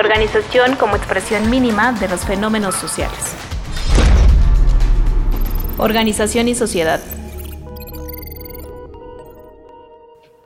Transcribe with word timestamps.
organización 0.00 0.76
como 0.76 0.96
expresión 0.96 1.50
mínima 1.50 1.92
de 1.92 2.08
los 2.08 2.24
fenómenos 2.24 2.74
sociales. 2.74 3.34
Organización 5.76 6.48
y 6.48 6.54
sociedad. 6.54 7.02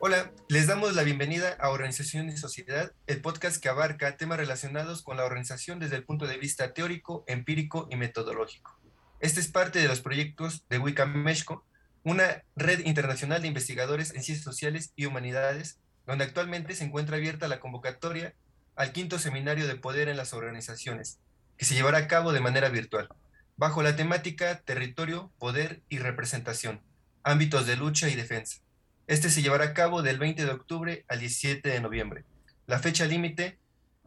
Hola, 0.01 0.33
les 0.49 0.67
damos 0.67 0.97
la 0.97 1.05
bienvenida 1.05 1.57
a 1.61 1.71
Organización 1.71 2.29
y 2.31 2.37
Sociedad, 2.37 2.91
el 3.07 3.21
podcast 3.21 3.63
que 3.63 3.69
abarca 3.69 4.17
temas 4.17 4.39
relacionados 4.39 5.03
con 5.03 5.17
la 5.17 5.25
organización 5.25 5.79
desde 5.79 5.97
el 5.97 6.05
punto 6.05 6.27
de 6.27 6.37
vista 6.37 6.75
teórico, 6.75 7.25
empírico 7.29 7.87
y 7.93 7.97
metodológico. 7.97 8.77
Este 9.21 9.39
es 9.39 9.47
parte 9.47 9.79
de 9.79 9.87
los 9.87 10.01
proyectos 10.01 10.65
de 10.69 10.81
Wicameshco, 10.81 11.65
una 12.03 12.43
red 12.57 12.85
internacional 12.85 13.41
de 13.41 13.49
investigadores 13.49 14.15
en 14.17 14.25
ciencias 14.25 14.45
sociales 14.45 14.93
y 14.97 15.07
humanidades, 15.07 15.79
donde 16.07 16.25
actualmente 16.25 16.75
se 16.75 16.85
encuentra 16.85 17.19
abierta 17.19 17.47
la 17.47 17.61
convocatoria 17.61 18.35
al 18.77 18.93
quinto 18.93 19.19
seminario 19.19 19.67
de 19.67 19.77
poder 19.77 20.09
en 20.09 20.17
las 20.17 20.33
organizaciones, 20.33 21.19
que 21.57 21.65
se 21.65 21.75
llevará 21.75 21.99
a 21.99 22.09
cabo 22.09 22.33
de 22.33 22.41
manera 22.41 22.69
virtual 22.69 23.09
bajo 23.57 23.83
la 23.83 23.97
temática 23.97 24.61
Territorio, 24.65 25.31
Poder 25.39 25.83
y 25.89 25.99
Representación, 25.99 26.81
ámbitos 27.23 27.67
de 27.67 27.77
lucha 27.77 28.09
y 28.09 28.15
defensa. 28.15 28.59
Este 29.07 29.31
se 29.31 29.43
llevará 29.43 29.67
a 29.67 29.75
cabo 29.75 30.03
del 30.03 30.19
20 30.19 30.45
de 30.45 30.51
octubre 30.51 31.05
al 31.09 31.21
17 31.21 31.69
de 31.69 31.81
noviembre. 31.81 32.25
La 32.67 32.79
fecha 32.79 33.05
límite 33.05 33.59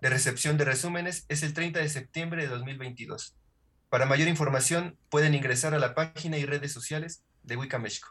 de 0.02 0.10
recepción 0.10 0.58
de 0.58 0.66
resúmenes 0.66 1.26
es 1.30 1.44
el 1.44 1.54
30 1.54 1.80
de 1.80 1.90
septiembre 1.90 2.44
de 2.44 2.50
2022. 2.50 3.36
Para 3.90 4.06
mayor 4.06 4.28
información 4.28 4.98
pueden 5.10 5.34
ingresar 5.34 5.74
a 5.74 5.80
la 5.80 5.96
página 5.96 6.38
y 6.38 6.46
redes 6.46 6.74
sociales 6.74 7.24
de 7.44 7.56
Wicca 7.56 7.80
México. 7.80 8.10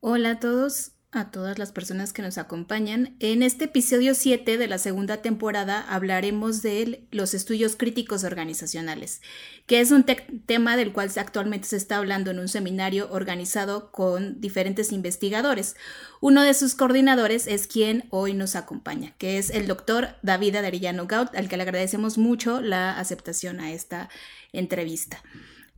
Hola 0.00 0.32
a 0.32 0.40
todos, 0.40 0.92
a 1.12 1.30
todas 1.30 1.58
las 1.58 1.72
personas 1.72 2.12
que 2.12 2.22
nos 2.22 2.36
acompañan. 2.36 3.16
En 3.20 3.42
este 3.42 3.66
episodio 3.66 4.14
7 4.14 4.58
de 4.58 4.66
la 4.66 4.78
segunda 4.78 5.18
temporada 5.18 5.80
hablaremos 5.88 6.62
de 6.62 7.06
los 7.10 7.32
estudios 7.32 7.76
críticos 7.76 8.24
organizacionales, 8.24 9.22
que 9.66 9.80
es 9.80 9.92
un 9.92 10.04
tema 10.04 10.76
del 10.76 10.92
cual 10.92 11.10
actualmente 11.16 11.68
se 11.68 11.76
está 11.76 11.96
hablando 11.96 12.30
en 12.30 12.38
un 12.38 12.48
seminario 12.48 13.08
organizado 13.10 13.90
con 13.92 14.40
diferentes 14.40 14.92
investigadores. 14.92 15.76
Uno 16.20 16.42
de 16.42 16.54
sus 16.54 16.74
coordinadores 16.74 17.46
es 17.46 17.66
quien 17.66 18.04
hoy 18.10 18.34
nos 18.34 18.56
acompaña, 18.56 19.14
que 19.18 19.38
es 19.38 19.50
el 19.50 19.66
doctor 19.66 20.16
David 20.22 20.56
Aderillano 20.56 21.06
Gaut, 21.06 21.34
al 21.34 21.48
que 21.48 21.56
le 21.56 21.62
agradecemos 21.62 22.18
mucho 22.18 22.60
la 22.60 22.98
aceptación 22.98 23.60
a 23.60 23.72
esta 23.72 24.10
entrevista. 24.52 25.22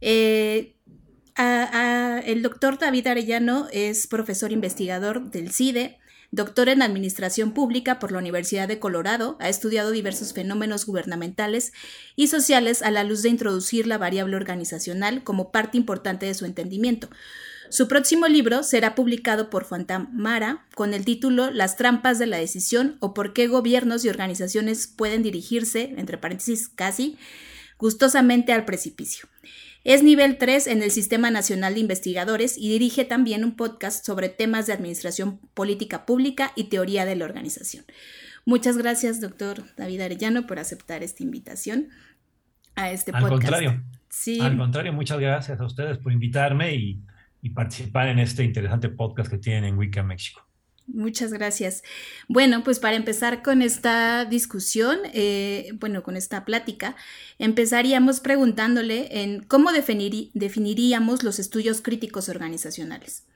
Eh, 0.00 0.74
el 1.38 2.42
doctor 2.42 2.78
David 2.78 3.06
Arellano 3.06 3.68
es 3.72 4.06
profesor 4.06 4.50
investigador 4.50 5.30
del 5.30 5.52
CIDE, 5.52 5.98
doctor 6.30 6.68
en 6.68 6.82
Administración 6.82 7.52
Pública 7.52 7.98
por 7.98 8.12
la 8.12 8.18
Universidad 8.18 8.66
de 8.66 8.80
Colorado, 8.80 9.36
ha 9.40 9.48
estudiado 9.48 9.92
diversos 9.92 10.32
fenómenos 10.32 10.84
gubernamentales 10.84 11.72
y 12.16 12.26
sociales 12.26 12.82
a 12.82 12.90
la 12.90 13.04
luz 13.04 13.22
de 13.22 13.28
introducir 13.28 13.86
la 13.86 13.98
variable 13.98 14.36
organizacional 14.36 15.22
como 15.22 15.52
parte 15.52 15.78
importante 15.78 16.26
de 16.26 16.34
su 16.34 16.44
entendimiento. 16.44 17.08
Su 17.70 17.86
próximo 17.86 18.26
libro 18.26 18.62
será 18.62 18.94
publicado 18.94 19.48
por 19.50 19.64
Fantamara 19.64 20.66
con 20.74 20.92
el 20.94 21.04
título 21.04 21.50
Las 21.50 21.76
trampas 21.76 22.18
de 22.18 22.26
la 22.26 22.38
decisión 22.38 22.96
o 23.00 23.14
por 23.14 23.32
qué 23.32 23.46
gobiernos 23.46 24.04
y 24.04 24.08
organizaciones 24.08 24.86
pueden 24.86 25.22
dirigirse, 25.22 25.94
entre 25.98 26.18
paréntesis 26.18 26.68
casi, 26.68 27.16
gustosamente 27.78 28.52
al 28.52 28.64
precipicio. 28.64 29.28
Es 29.84 30.02
nivel 30.02 30.38
3 30.38 30.66
en 30.66 30.82
el 30.82 30.90
Sistema 30.90 31.30
Nacional 31.30 31.74
de 31.74 31.80
Investigadores 31.80 32.58
y 32.58 32.68
dirige 32.68 33.04
también 33.04 33.44
un 33.44 33.56
podcast 33.56 34.04
sobre 34.04 34.28
temas 34.28 34.66
de 34.66 34.72
administración 34.72 35.38
política 35.54 36.04
pública 36.04 36.52
y 36.56 36.64
teoría 36.64 37.04
de 37.04 37.16
la 37.16 37.24
organización. 37.24 37.84
Muchas 38.44 38.76
gracias, 38.76 39.20
doctor 39.20 39.62
David 39.76 40.00
Arellano, 40.00 40.46
por 40.46 40.58
aceptar 40.58 41.02
esta 41.02 41.22
invitación 41.22 41.88
a 42.74 42.90
este 42.90 43.12
podcast. 43.12 43.32
Al 43.32 43.38
contrario. 43.38 43.84
Sí. 44.08 44.40
Al 44.40 44.56
contrario, 44.56 44.92
muchas 44.92 45.20
gracias 45.20 45.60
a 45.60 45.64
ustedes 45.64 45.98
por 45.98 46.12
invitarme 46.12 46.74
y, 46.74 47.00
y 47.42 47.50
participar 47.50 48.08
en 48.08 48.18
este 48.18 48.42
interesante 48.42 48.88
podcast 48.88 49.30
que 49.30 49.38
tienen 49.38 49.64
en 49.64 49.78
Wicca 49.78 50.02
México. 50.02 50.47
Muchas 50.88 51.32
gracias. 51.34 51.82
Bueno, 52.28 52.64
pues 52.64 52.80
para 52.80 52.96
empezar 52.96 53.42
con 53.42 53.60
esta 53.60 54.24
discusión, 54.24 54.96
eh, 55.12 55.70
bueno, 55.74 56.02
con 56.02 56.16
esta 56.16 56.46
plática, 56.46 56.96
empezaríamos 57.38 58.20
preguntándole 58.20 59.22
en 59.22 59.42
cómo 59.42 59.70
definiríamos 59.72 61.22
los 61.22 61.38
estudios 61.38 61.82
críticos 61.82 62.30
organizacionales. 62.30 63.26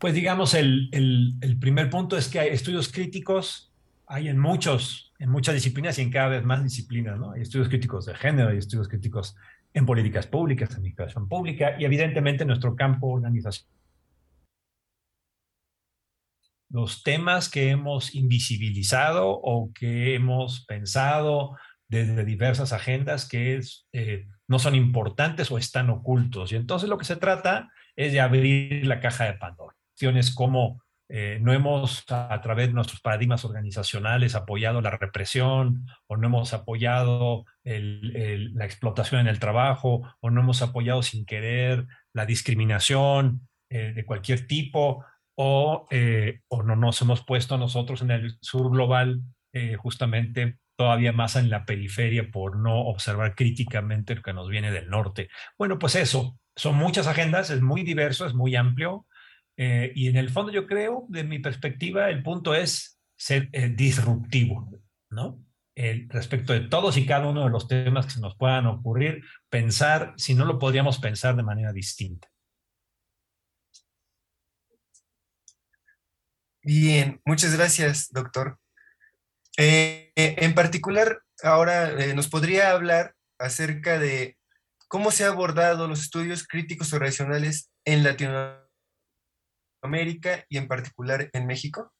Pues 0.00 0.14
digamos, 0.14 0.54
el, 0.54 0.88
el, 0.90 1.58
primer 1.60 1.90
punto 1.90 2.16
es 2.16 2.28
que 2.28 2.40
hay 2.40 2.48
estudios 2.48 2.90
críticos, 2.90 3.72
hay 4.08 4.28
en 4.28 4.38
muchos, 4.38 5.12
en 5.20 5.30
muchas 5.30 5.54
disciplinas 5.54 5.96
y 5.98 6.02
en 6.02 6.10
cada 6.10 6.28
vez 6.28 6.44
más 6.44 6.62
disciplinas, 6.64 7.18
¿no? 7.20 7.30
Hay 7.30 7.42
estudios 7.42 7.68
críticos 7.68 8.06
de 8.06 8.16
género, 8.16 8.50
hay 8.50 8.58
estudios 8.58 8.88
críticos 8.88 9.36
en 9.72 9.86
políticas 9.86 10.26
públicas, 10.26 10.70
en 10.70 10.76
administración 10.78 11.28
pública 11.28 11.76
y 11.78 11.84
evidentemente 11.84 12.42
en 12.42 12.48
nuestro 12.48 12.74
campo 12.74 13.06
organizacional 13.06 13.74
los 16.68 17.02
temas 17.02 17.48
que 17.48 17.70
hemos 17.70 18.14
invisibilizado 18.14 19.30
o 19.30 19.72
que 19.72 20.14
hemos 20.14 20.64
pensado 20.66 21.56
desde 21.88 22.24
diversas 22.24 22.72
agendas 22.72 23.28
que 23.28 23.56
es, 23.56 23.86
eh, 23.92 24.26
no 24.48 24.58
son 24.58 24.74
importantes 24.74 25.50
o 25.50 25.58
están 25.58 25.90
ocultos. 25.90 26.52
Y 26.52 26.56
entonces 26.56 26.88
lo 26.88 26.98
que 26.98 27.04
se 27.04 27.16
trata 27.16 27.70
es 27.96 28.12
de 28.12 28.20
abrir 28.20 28.86
la 28.86 29.00
caja 29.00 29.24
de 29.24 29.34
Pandora. 29.34 29.76
Cuestiones 29.92 30.34
como 30.34 30.82
eh, 31.08 31.38
no 31.40 31.52
hemos 31.52 32.04
a, 32.08 32.40
través 32.40 32.68
de 32.68 32.72
nuestros 32.72 33.00
paradigmas 33.02 33.44
organizacionales 33.44 34.34
apoyado 34.34 34.80
la 34.80 34.90
represión 34.90 35.86
o 36.06 36.16
no 36.16 36.26
hemos 36.28 36.54
apoyado 36.54 37.44
la 37.62 38.64
explotación 38.64 39.20
en 39.20 39.28
el 39.28 39.38
trabajo 39.38 40.02
o 40.20 40.30
no 40.30 40.40
hemos 40.40 40.62
apoyado 40.62 41.02
sin 41.02 41.26
querer 41.26 41.86
la 42.14 42.24
discriminación 42.24 43.48
eh, 43.68 43.92
de 43.94 44.04
cualquier 44.06 44.46
tipo 44.46 45.04
o, 45.34 45.86
eh, 45.90 46.40
o 46.48 46.62
no 46.62 46.76
nos 46.76 47.00
hemos 47.02 47.24
puesto 47.24 47.58
nosotros 47.58 48.02
en 48.02 48.10
el 48.10 48.38
sur 48.40 48.70
global 48.70 49.22
eh, 49.52 49.76
justamente 49.76 50.58
todavía 50.76 51.12
más 51.12 51.36
en 51.36 51.50
la 51.50 51.64
periferia 51.64 52.30
por 52.30 52.56
no 52.56 52.80
observar 52.86 53.34
críticamente 53.34 54.16
lo 54.16 54.22
que 54.22 54.32
nos 54.32 54.48
viene 54.48 54.72
del 54.72 54.90
norte. 54.90 55.28
Bueno, 55.56 55.78
pues 55.78 55.94
eso, 55.94 56.38
son 56.56 56.76
muchas 56.76 57.06
agendas, 57.06 57.50
es 57.50 57.62
muy 57.62 57.82
diverso, 57.82 58.26
es 58.26 58.34
muy 58.34 58.56
amplio 58.56 59.06
eh, 59.56 59.92
y 59.94 60.08
en 60.08 60.16
el 60.16 60.30
fondo 60.30 60.52
yo 60.52 60.66
creo, 60.66 61.06
de 61.08 61.22
mi 61.22 61.38
perspectiva, 61.38 62.10
el 62.10 62.22
punto 62.22 62.54
es 62.54 62.98
ser 63.16 63.48
disruptivo, 63.76 64.68
¿no? 65.10 65.40
El, 65.76 66.08
respecto 66.08 66.52
de 66.52 66.60
todos 66.60 66.96
y 66.96 67.06
cada 67.06 67.28
uno 67.28 67.44
de 67.44 67.50
los 67.50 67.68
temas 67.68 68.06
que 68.06 68.12
se 68.12 68.20
nos 68.20 68.36
puedan 68.36 68.66
ocurrir, 68.66 69.22
pensar 69.48 70.14
si 70.16 70.34
no 70.34 70.44
lo 70.44 70.58
podríamos 70.58 70.98
pensar 70.98 71.36
de 71.36 71.42
manera 71.44 71.72
distinta. 71.72 72.28
Bien, 76.64 77.20
muchas 77.26 77.54
gracias, 77.54 78.10
doctor. 78.10 78.58
Eh, 79.58 80.12
en 80.16 80.54
particular, 80.54 81.20
ahora 81.42 81.90
eh, 81.90 82.14
nos 82.14 82.28
podría 82.28 82.70
hablar 82.70 83.14
acerca 83.38 83.98
de 83.98 84.38
cómo 84.88 85.10
se 85.10 85.24
ha 85.24 85.28
abordado 85.28 85.86
los 85.88 86.00
estudios 86.00 86.46
críticos 86.46 86.94
organizacionales 86.94 87.70
en 87.84 88.02
Latinoamérica 88.02 90.46
y 90.48 90.56
en 90.56 90.66
particular 90.66 91.28
en 91.34 91.46
México. 91.46 91.92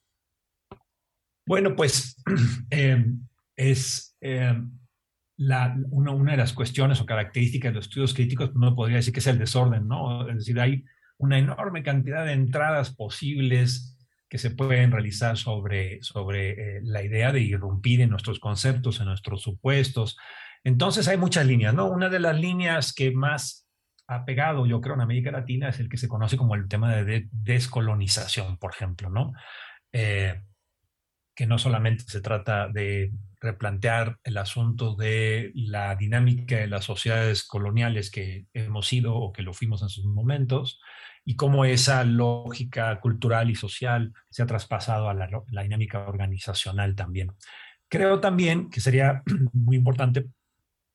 Bueno, 1.46 1.76
pues 1.76 2.16
es 3.56 4.16
la, 5.36 5.76
una, 5.90 6.12
una, 6.12 6.32
de 6.32 6.38
las 6.38 6.54
cuestiones 6.54 7.02
o 7.02 7.06
características 7.06 7.70
de 7.70 7.76
los 7.76 7.84
estudios 7.84 8.14
críticos, 8.14 8.50
uno 8.54 8.74
podría 8.74 8.96
decir 8.96 9.12
que 9.12 9.20
es 9.20 9.26
el 9.26 9.38
desorden, 9.38 9.86
¿no? 9.86 10.26
Es 10.26 10.36
decir, 10.36 10.58
hay 10.58 10.86
una 11.18 11.38
enorme 11.38 11.82
cantidad 11.82 12.24
de 12.24 12.32
entradas 12.32 12.94
posibles 12.94 13.93
que 14.28 14.38
se 14.38 14.50
pueden 14.50 14.90
realizar 14.90 15.36
sobre, 15.36 16.02
sobre 16.02 16.78
eh, 16.78 16.80
la 16.82 17.02
idea 17.02 17.32
de 17.32 17.40
irrumpir 17.40 18.00
en 18.00 18.10
nuestros 18.10 18.40
conceptos, 18.40 19.00
en 19.00 19.06
nuestros 19.06 19.42
supuestos. 19.42 20.16
Entonces 20.64 21.08
hay 21.08 21.16
muchas 21.16 21.46
líneas, 21.46 21.74
¿no? 21.74 21.86
Una 21.86 22.08
de 22.08 22.20
las 22.20 22.38
líneas 22.38 22.92
que 22.92 23.12
más 23.12 23.68
ha 24.06 24.24
pegado, 24.24 24.66
yo 24.66 24.80
creo, 24.80 24.94
en 24.94 25.02
América 25.02 25.30
Latina 25.30 25.68
es 25.68 25.80
el 25.80 25.88
que 25.88 25.96
se 25.96 26.08
conoce 26.08 26.36
como 26.36 26.54
el 26.54 26.68
tema 26.68 26.94
de 26.96 27.28
descolonización, 27.30 28.58
por 28.58 28.72
ejemplo, 28.72 29.08
¿no? 29.10 29.32
Eh, 29.92 30.42
que 31.34 31.46
no 31.46 31.58
solamente 31.58 32.04
se 32.04 32.20
trata 32.20 32.68
de 32.68 33.12
replantear 33.40 34.18
el 34.24 34.38
asunto 34.38 34.94
de 34.94 35.52
la 35.54 35.96
dinámica 35.96 36.56
de 36.56 36.68
las 36.68 36.84
sociedades 36.84 37.44
coloniales 37.44 38.10
que 38.10 38.46
hemos 38.54 38.86
sido 38.86 39.14
o 39.16 39.32
que 39.32 39.42
lo 39.42 39.52
fuimos 39.52 39.82
en 39.82 39.88
sus 39.88 40.04
momentos, 40.04 40.80
y 41.24 41.36
cómo 41.36 41.64
esa 41.64 42.04
lógica 42.04 43.00
cultural 43.00 43.50
y 43.50 43.54
social 43.54 44.12
se 44.30 44.42
ha 44.42 44.46
traspasado 44.46 45.08
a 45.08 45.14
la, 45.14 45.62
dinámica 45.62 46.06
organizacional 46.06 46.94
también. 46.94 47.32
Creo 47.88 48.20
también 48.20 48.70
que 48.70 48.80
sería 48.80 49.22
muy 49.52 49.76
importante 49.76 50.26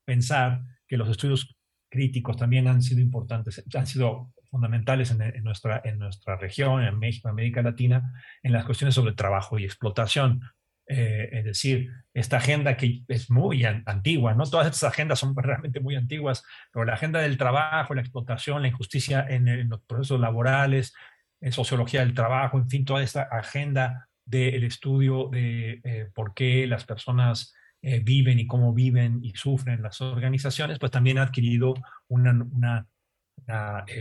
pensar 0.06 0.62
que 0.88 0.98
los 0.98 1.10
estudios 1.10 1.56
críticos 1.90 2.38
también 2.38 2.68
han 2.68 2.82
sido 2.82 3.02
importantes, 3.02 3.64
han 3.74 3.88
sido 3.88 4.32
fundamentales 4.50 5.12
en, 5.12 5.44
nuestra, 5.44 5.82
en 5.84 6.00
nuestra 6.00 6.36
región, 6.36 6.84
en 6.84 6.98
México, 6.98 7.28
en 7.28 7.34
América 7.34 7.62
Latina, 7.62 8.14
en 8.42 8.52
las 8.52 8.66
cuestiones 8.66 8.96
sobre 8.96 9.14
trabajo 9.14 9.60
y 9.60 9.66
explotación. 9.66 10.42
Eh, 10.92 11.30
es 11.34 11.46
decir, 11.46 11.92
esta 12.16 12.38
agenda 12.38 12.76
que 12.76 13.04
es 13.08 13.30
muy 13.30 13.64
antigua, 13.64 14.34
¿no? 14.34 14.44
Todas 14.46 14.66
estas 14.66 14.92
agendas 14.92 15.20
son 15.20 15.36
realmente 15.36 15.80
muy 15.80 15.96
antiguas, 15.96 16.44
pero 16.74 16.84
la 16.84 16.96
agenda 16.96 17.20
del 17.20 17.38
trabajo, 17.38 17.94
la 17.94 18.02
explotación, 18.02 18.64
la 18.64 18.70
injusticia 18.70 19.24
en, 19.30 19.70
los 19.70 19.82
procesos 19.84 20.20
laborales, 20.20 20.96
en 21.42 21.52
sociología 21.52 22.00
del 22.00 22.16
trabajo, 22.16 22.58
en 22.58 22.68
fin, 22.68 22.86
toda 22.86 23.04
esta 23.04 23.22
agenda 23.22 24.10
del 24.26 24.64
estudio 24.64 25.30
de 25.32 25.80
eh, 25.84 26.10
por 26.12 26.34
qué 26.34 26.66
las 26.66 26.86
personas 26.86 27.54
eh, 27.84 28.00
viven 28.00 28.40
y 28.40 28.48
cómo 28.48 28.74
viven 28.74 29.20
y 29.22 29.34
sufren 29.36 29.84
las 29.84 30.02
organizaciones, 30.02 30.80
pues 30.80 30.92
también 30.92 31.20
ha 31.20 31.24
adquirido 31.24 31.76
una, 32.08 32.32
una, 32.32 32.88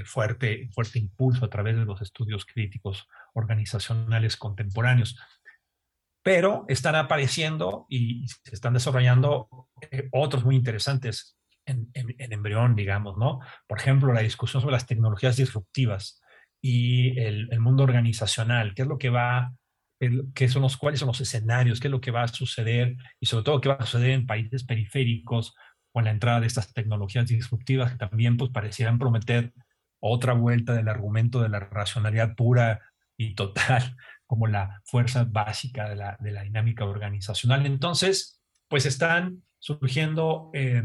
fuerte, 0.05 0.69
fuerte 0.73 0.99
impulso 0.99 1.45
a 1.45 1.51
través 1.51 1.77
de 1.77 1.85
los 1.85 2.01
estudios 2.01 2.45
críticos 2.45 3.07
organizacionales 3.35 4.37
contemporáneos 4.37 5.17
pero 6.23 6.65
están 6.69 6.95
apareciendo 6.95 7.87
y 7.89 8.27
se 8.29 8.55
están 8.55 8.75
desarrollando 8.75 9.49
eh, 9.91 10.09
otros 10.13 10.45
muy 10.45 10.57
interesantes 10.57 11.39
en, 11.65 11.91
embrión, 12.19 12.75
digamos, 12.75 13.17
¿no? 13.19 13.41
Por 13.67 13.79
ejemplo, 13.79 14.13
la 14.13 14.23
discusión 14.23 14.63
sobre 14.63 14.73
las 14.73 14.87
tecnologías 14.87 15.37
disruptivas 15.37 16.23
y 16.63 17.19
el, 17.21 17.61
mundo 17.61 17.85
organizacional, 17.85 18.75
qué 18.75 18.83
es 18.83 18.89
lo 18.89 18.99
que 18.99 19.11
va, 19.11 19.53
qué 20.35 20.49
son 20.49 20.63
los, 20.63 20.77
cuáles 20.77 21.01
son 21.01 21.09
los 21.09 21.21
escenarios, 21.21 21.79
qué 21.79 21.89
es 21.89 21.93
lo 21.93 22.01
que 22.01 22.11
va 22.11 22.23
a 22.23 22.29
suceder 22.29 22.97
y 23.21 23.27
sobre 23.27 23.45
todo 23.45 23.61
qué 23.61 23.69
va 23.69 23.75
a 23.75 23.87
suceder 23.87 24.11
en 24.11 24.27
países 24.27 24.65
periféricos 24.65 25.55
con 25.93 26.05
la 26.05 26.11
entrada 26.11 26.41
de 26.41 26.47
estas 26.47 26.73
tecnologías 26.73 27.29
disruptivas 27.29 27.93
que 27.93 27.99
también 27.99 28.37
pues 28.37 28.51
parecieran 28.51 28.99
prometer 28.99 29.53
otra 30.01 30.33
vuelta 30.33 30.75
del 30.75 30.89
argumento 30.89 31.41
de 31.41 31.49
la 31.49 31.61
racionalidad 31.61 32.35
pura 32.35 32.81
y 33.17 33.35
total 33.35 33.97
como 34.29 34.47
la 34.47 34.83
fuerza 34.85 35.25
básica 35.25 35.89
de 35.89 35.97
la, 35.97 36.17
de 36.21 36.31
la 36.33 36.43
dinámica 36.43 36.85
organizacional. 36.85 37.65
Entonces, 37.65 38.43
pues 38.69 38.85
están 38.85 39.43
surgiendo 39.59 40.51
eh, 40.53 40.83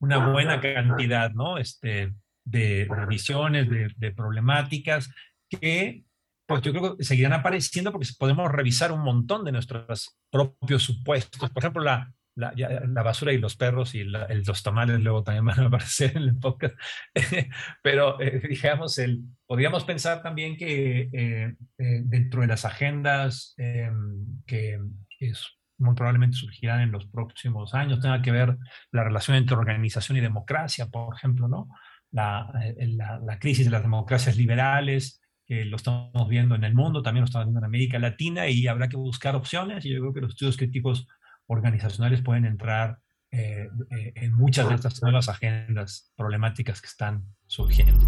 una 0.00 0.32
buena 0.32 0.60
cantidad 0.60 1.30
¿no? 1.30 1.58
este, 1.58 2.12
de, 2.44 2.88
revisiones, 2.90 3.70
de, 3.70 3.94
de, 3.96 4.10
problemáticas 4.10 5.08
que 5.48 6.02
pues 6.44 6.60
yo 6.62 6.72
creo 6.72 6.96
que 6.96 7.04
seguirán 7.04 7.34
apareciendo 7.34 7.92
porque 7.92 8.08
podemos 8.18 8.50
revisar 8.50 8.90
un 8.90 9.00
montón 9.00 9.44
de 9.44 9.52
nuestros 9.52 10.18
propios 10.30 10.82
supuestos. 10.82 11.48
Por 11.50 11.62
ejemplo, 11.62 11.82
la, 11.84 12.12
la, 12.36 12.52
la, 12.86 13.02
basura 13.02 13.32
y 13.32 13.38
los 13.38 13.56
perros 13.56 13.94
y 13.94 14.04
los 14.04 14.62
tamales 14.62 15.00
luego 15.00 15.24
también 15.24 15.44
van 15.46 15.60
a 15.60 15.66
aparecer 15.66 16.16
en 16.16 16.22
el 16.22 16.38
podcast. 16.38 16.74
Pero 17.82 18.20
eh, 18.20 18.42
digamos, 18.48 18.98
el, 18.98 19.22
podríamos 19.46 19.84
pensar 19.84 20.22
también 20.22 20.56
que 20.56 21.08
eh, 21.12 21.56
eh, 21.78 22.00
dentro 22.04 22.42
de 22.42 22.46
las 22.46 22.64
agendas 22.64 23.54
em, 23.56 24.42
que 24.46 24.78
es, 25.18 25.46
muy 25.78 25.94
probablemente 25.94 26.36
surgirán 26.36 26.80
en 26.80 26.92
los 26.92 27.06
próximos 27.06 27.74
años, 27.74 28.00
tenga 28.00 28.22
que 28.22 28.30
ver 28.30 28.56
la 28.92 29.04
relación 29.04 29.36
entre 29.36 29.56
organización 29.56 30.16
y 30.16 30.22
democracia, 30.22 30.86
por 30.86 31.14
ejemplo, 31.14 31.48
¿no? 31.48 31.68
La, 32.10 32.50
la, 32.78 33.18
la 33.18 33.38
crisis 33.38 33.66
de 33.66 33.72
las 33.72 33.82
democracias 33.82 34.38
liberales, 34.38 35.20
que 35.44 35.66
lo 35.66 35.76
estamos 35.76 36.28
viendo 36.28 36.54
en 36.54 36.64
el 36.64 36.74
mundo, 36.74 37.02
también 37.02 37.22
lo 37.22 37.26
estamos 37.26 37.46
viendo 37.46 37.60
en 37.60 37.66
América 37.66 37.98
Latina 37.98 38.48
y 38.48 38.66
habrá 38.68 38.88
que 38.88 38.96
buscar 38.96 39.36
opciones 39.36 39.84
y 39.84 39.90
yo 39.90 40.00
creo 40.00 40.14
que 40.14 40.20
los 40.22 40.30
estudios 40.30 40.56
críticos 40.56 41.06
organizacionales 41.46 42.22
pueden 42.22 42.44
entrar 42.44 42.98
eh, 43.30 43.68
eh, 43.90 44.12
en 44.16 44.32
muchas 44.32 44.68
de 44.68 44.76
estas 44.76 45.02
nuevas 45.02 45.28
agendas 45.28 46.12
problemáticas 46.16 46.80
que 46.80 46.86
están 46.86 47.24
surgiendo. 47.46 48.04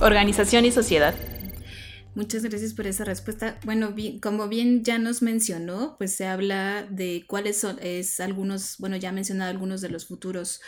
Organización 0.00 0.64
y 0.64 0.72
sociedad. 0.72 1.14
Muchas 2.14 2.44
gracias 2.44 2.74
por 2.74 2.86
esa 2.86 3.04
respuesta. 3.04 3.58
Bueno, 3.64 3.94
como 4.22 4.46
bien 4.46 4.84
ya 4.84 4.98
nos 4.98 5.20
mencionó, 5.20 5.96
pues 5.98 6.14
se 6.14 6.26
habla 6.26 6.86
de 6.88 7.24
cuáles 7.26 7.60
son 7.60 7.76
es 7.82 8.20
algunos, 8.20 8.76
bueno, 8.78 8.96
ya 8.96 9.08
ha 9.08 9.12
mencionado 9.12 9.50
algunos 9.50 9.80
de 9.80 9.88
los 9.88 10.06
futuros 10.06 10.60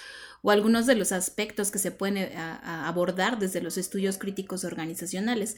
o 0.46 0.52
algunos 0.52 0.86
de 0.86 0.94
los 0.94 1.10
aspectos 1.10 1.72
que 1.72 1.80
se 1.80 1.90
pueden 1.90 2.18
eh, 2.18 2.32
abordar 2.36 3.40
desde 3.40 3.60
los 3.60 3.76
estudios 3.76 4.16
críticos 4.16 4.62
organizacionales 4.62 5.56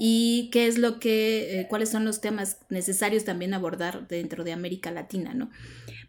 y 0.00 0.50
qué 0.52 0.66
es 0.66 0.78
lo 0.78 0.98
que, 0.98 1.60
eh, 1.60 1.68
cuáles 1.68 1.90
son 1.90 2.04
los 2.04 2.20
temas 2.20 2.58
necesarios 2.68 3.24
también 3.24 3.54
abordar 3.54 4.08
dentro 4.08 4.42
de 4.42 4.52
América 4.52 4.90
Latina, 4.90 5.32
¿no? 5.32 5.48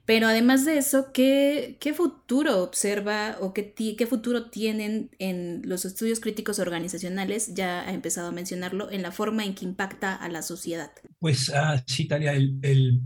Pero 0.06 0.26
además 0.26 0.66
de 0.66 0.80
eso, 0.80 1.12
¿qué, 1.14 1.78
qué 1.80 1.94
futuro 1.94 2.64
observa 2.64 3.38
o 3.40 3.54
qué, 3.54 3.76
qué 3.76 4.08
futuro 4.08 4.50
tienen 4.50 5.12
en 5.20 5.62
los 5.66 5.86
estudios 5.86 6.20
críticos 6.20 6.58
organizacionales? 6.58 7.54
Ya 7.54 7.88
ha 7.88 7.94
empezado 7.94 8.30
a 8.30 8.32
mencionarlo, 8.32 8.92
en 8.92 9.04
la 9.04 9.12
forma 9.12 9.46
en 9.46 9.54
que 9.54 9.64
impacta 9.64 10.16
a 10.16 10.28
la 10.28 10.42
sociedad. 10.42 10.90
Pues 11.20 11.52
ah, 11.54 11.84
sí, 11.86 12.08
Talia, 12.08 12.34
el, 12.34 13.00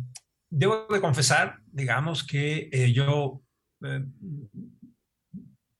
debo 0.49 0.87
de 0.89 1.01
confesar, 1.01 1.57
digamos, 1.69 2.23
que 2.23 2.69
eh, 2.71 2.93
yo 2.93 3.43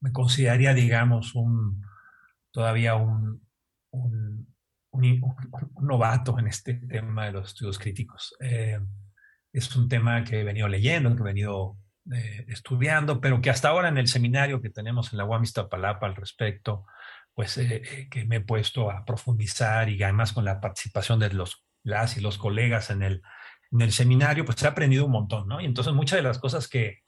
me 0.02 0.12
consideraría, 0.12 0.74
digamos, 0.74 1.36
un, 1.36 1.86
todavía 2.52 2.96
un, 2.96 3.42
un, 3.92 4.48
novato 5.82 6.38
en 6.38 6.48
este 6.48 6.74
tema 6.74 7.26
de 7.26 7.32
los 7.32 7.50
estudios 7.50 7.80
críticos. 7.80 8.36
Eh, 8.40 8.80
es 9.54 9.76
un 9.76 9.88
tema 9.88 10.24
que 10.24 10.42
he 10.42 10.44
venido 10.44 10.68
leyendo, 10.68 11.16
que 11.16 11.22
he 11.22 11.26
venido 11.26 11.78
eh, 12.12 12.46
estudiando, 12.48 13.22
pero 13.22 13.42
que 13.42 13.50
hasta 13.50 13.70
ahora 13.70 13.90
en 13.90 13.98
el 13.98 14.08
seminario 14.08 14.62
que 14.62 14.70
tenemos 14.70 15.12
en 15.12 15.18
la 15.18 15.26
UAM 15.26 15.44
Iztapalapa 15.44 16.08
al 16.08 16.16
respecto, 16.16 16.86
pues 17.34 17.58
eh, 17.58 18.08
que 18.10 18.26
me 18.26 18.38
he 18.38 18.42
puesto 18.42 18.92
a 18.92 19.06
profundizar 19.06 19.90
y 19.90 20.02
además 20.04 20.34
con 20.34 20.46
la 20.46 20.60
participación 20.60 21.20
de 21.20 21.32
los, 21.32 21.66
las 21.84 22.18
y 22.18 22.22
los 22.22 22.38
colegas 22.38 22.90
en 22.90 23.04
el, 23.04 23.22
en 23.72 23.82
el 23.82 23.92
seminario, 23.92 24.46
pues 24.46 24.62
he 24.64 24.68
aprendido 24.68 25.06
un 25.06 25.12
montón, 25.12 25.48
¿no? 25.48 25.62
Y 25.62 25.66
entonces 25.66 25.94
muchas 25.94 26.18
de 26.18 26.24
las 26.24 26.40
cosas 26.40 26.68
que, 26.68 27.01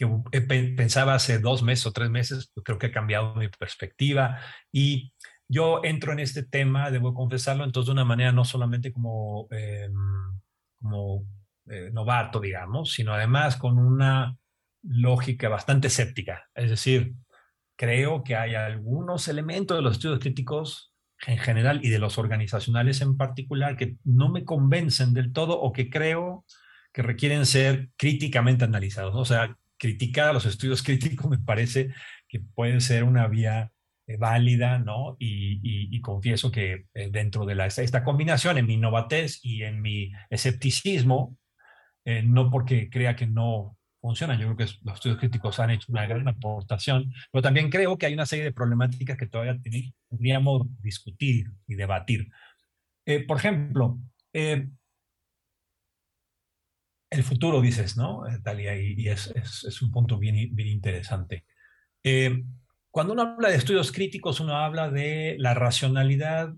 que 0.00 0.40
pensaba 0.40 1.14
hace 1.14 1.38
dos 1.38 1.62
meses 1.62 1.86
o 1.86 1.92
tres 1.92 2.10
meses, 2.10 2.50
pues, 2.54 2.64
creo 2.64 2.78
que 2.78 2.86
ha 2.86 2.92
cambiado 2.92 3.34
mi 3.34 3.48
perspectiva 3.48 4.38
y 4.72 5.12
yo 5.48 5.80
entro 5.84 6.12
en 6.12 6.20
este 6.20 6.44
tema, 6.44 6.90
debo 6.90 7.12
confesarlo, 7.12 7.64
entonces 7.64 7.86
de 7.86 7.92
una 7.92 8.04
manera 8.04 8.32
no 8.32 8.44
solamente 8.44 8.92
como, 8.92 9.48
em, 9.50 9.92
como 10.80 11.26
eh, 11.66 11.90
novato, 11.92 12.40
digamos, 12.40 12.92
sino 12.92 13.12
además 13.14 13.56
con 13.56 13.78
una 13.78 14.36
lógica 14.82 15.48
bastante 15.48 15.88
escéptica. 15.88 16.48
Es 16.54 16.70
decir, 16.70 17.14
creo 17.76 18.22
que 18.24 18.36
hay 18.36 18.54
algunos 18.54 19.28
elementos 19.28 19.76
de 19.76 19.82
los 19.82 19.92
estudios 19.94 20.20
críticos 20.20 20.94
en 21.26 21.38
general 21.38 21.80
y 21.82 21.90
de 21.90 21.98
los 21.98 22.18
organizacionales 22.18 23.00
en 23.00 23.16
particular 23.16 23.76
que 23.76 23.96
no 24.04 24.30
me 24.30 24.44
convencen 24.44 25.12
del 25.14 25.32
todo 25.32 25.60
o 25.60 25.72
que 25.72 25.90
creo 25.90 26.44
que 26.92 27.02
requieren 27.02 27.46
ser 27.46 27.90
críticamente 27.96 28.64
analizados. 28.64 29.14
O 29.14 29.24
sea, 29.24 29.56
criticar 29.80 30.32
los 30.32 30.46
estudios 30.46 30.82
críticos 30.84 31.28
me 31.28 31.38
parece 31.38 31.92
que 32.28 32.38
puede 32.38 32.80
ser 32.80 33.02
una 33.02 33.26
vía 33.26 33.72
eh, 34.06 34.16
válida, 34.16 34.78
¿no? 34.78 35.16
Y, 35.18 36.00
confieso 36.00 36.50
que 36.50 36.86
eh, 36.94 37.10
dentro 37.10 37.44
de 37.44 37.54
esta 37.66 38.02
combinación, 38.02 38.58
en 38.58 38.66
mi 38.66 38.76
novatez 38.76 39.38
y 39.42 39.62
en 39.62 39.82
mi 39.82 40.12
escepticismo, 40.30 41.36
eh, 42.04 42.22
no 42.22 42.50
porque 42.50 42.88
crea 42.88 43.14
que 43.14 43.26
no 43.26 43.76
funciona, 44.00 44.34
yo 44.34 44.46
creo 44.46 44.56
que 44.56 44.74
los 44.82 44.94
estudios 44.94 45.18
críticos 45.18 45.60
han 45.60 45.70
hecho 45.70 45.92
una 45.92 46.06
gran 46.06 46.26
aportación, 46.26 47.12
pero 47.30 47.42
también 47.42 47.70
creo 47.70 47.98
que 47.98 48.06
hay 48.06 48.14
una 48.14 48.24
serie 48.24 48.44
de 48.46 48.52
problemáticas 48.52 49.18
que 49.18 49.26
todavía 49.26 49.58
tendríamos 50.08 50.66
discutir 50.82 51.50
y 51.68 51.74
debatir. 51.74 52.28
por 53.28 53.36
ejemplo, 53.36 54.00
el 57.10 57.24
futuro, 57.24 57.60
dices, 57.60 57.96
¿no, 57.96 58.22
Talia? 58.42 58.76
Y, 58.80 59.08
es, 59.08 59.32
un 59.82 59.90
punto 59.90 60.16
bien, 60.18 60.36
interesante. 60.36 61.44
Eh, 62.04 62.44
cuando 62.90 63.12
uno 63.12 63.22
habla 63.22 63.48
de 63.48 63.56
estudios 63.56 63.92
críticos, 63.92 64.40
uno 64.40 64.56
habla 64.56 64.90
de 64.90 65.36
la 65.38 65.54
racionalidad 65.54 66.54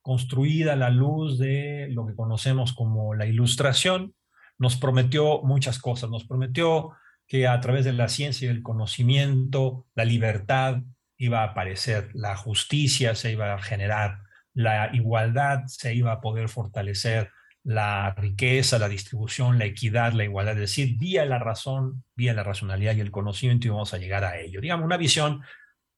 construida 0.00 0.72
a 0.72 0.76
la 0.76 0.90
luz 0.90 1.38
de 1.38 1.88
lo 1.90 2.06
que 2.06 2.14
conocemos 2.14 2.72
como 2.72 3.14
la 3.14 3.26
ilustración. 3.26 4.14
Nos 4.58 4.76
prometió 4.76 5.42
muchas 5.42 5.78
cosas, 5.78 6.10
nos 6.10 6.24
prometió 6.24 6.92
que 7.26 7.46
a 7.46 7.60
través 7.60 7.84
de 7.84 7.92
la 7.92 8.08
ciencia 8.08 8.46
y 8.46 8.50
el 8.50 8.62
conocimiento, 8.62 9.86
la 9.94 10.04
libertad 10.04 10.82
iba 11.16 11.42
a 11.42 11.50
aparecer, 11.50 12.10
la 12.14 12.36
justicia 12.36 13.14
se 13.14 13.32
iba 13.32 13.54
a 13.54 13.62
generar, 13.62 14.18
la 14.54 14.90
igualdad 14.92 15.62
se 15.66 15.94
iba 15.94 16.12
a 16.12 16.20
poder 16.20 16.48
fortalecer, 16.48 17.30
la 17.64 18.12
riqueza, 18.14 18.78
la 18.78 18.88
distribución, 18.88 19.58
la 19.58 19.66
equidad, 19.66 20.12
la 20.12 20.24
igualdad, 20.24 20.54
es 20.54 20.60
decir, 20.60 20.96
vía 20.98 21.24
la 21.24 21.38
razón, 21.38 22.04
vía 22.16 22.34
la 22.34 22.42
racionalidad 22.42 22.96
y 22.96 23.00
el 23.00 23.10
conocimiento 23.10 23.72
vamos 23.72 23.94
a 23.94 23.98
llegar 23.98 24.24
a 24.24 24.38
ello. 24.38 24.60
Digamos, 24.60 24.84
una 24.84 24.96
visión 24.96 25.42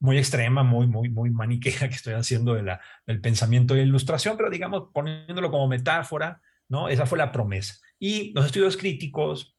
muy 0.00 0.18
extrema, 0.18 0.62
muy, 0.62 0.86
muy, 0.86 1.08
muy 1.08 1.30
maniquea 1.30 1.88
que 1.88 1.94
estoy 1.94 2.14
haciendo 2.14 2.54
de 2.54 2.62
la, 2.62 2.80
del 3.06 3.20
pensamiento 3.20 3.74
la 3.74 3.82
ilustración, 3.82 4.36
pero 4.36 4.50
digamos, 4.50 4.90
poniéndolo 4.92 5.50
como 5.50 5.66
metáfora, 5.66 6.42
¿no? 6.68 6.88
Esa 6.88 7.06
fue 7.06 7.18
la 7.18 7.32
promesa. 7.32 7.76
Y 7.98 8.32
los 8.34 8.46
estudios 8.46 8.76
críticos, 8.76 9.56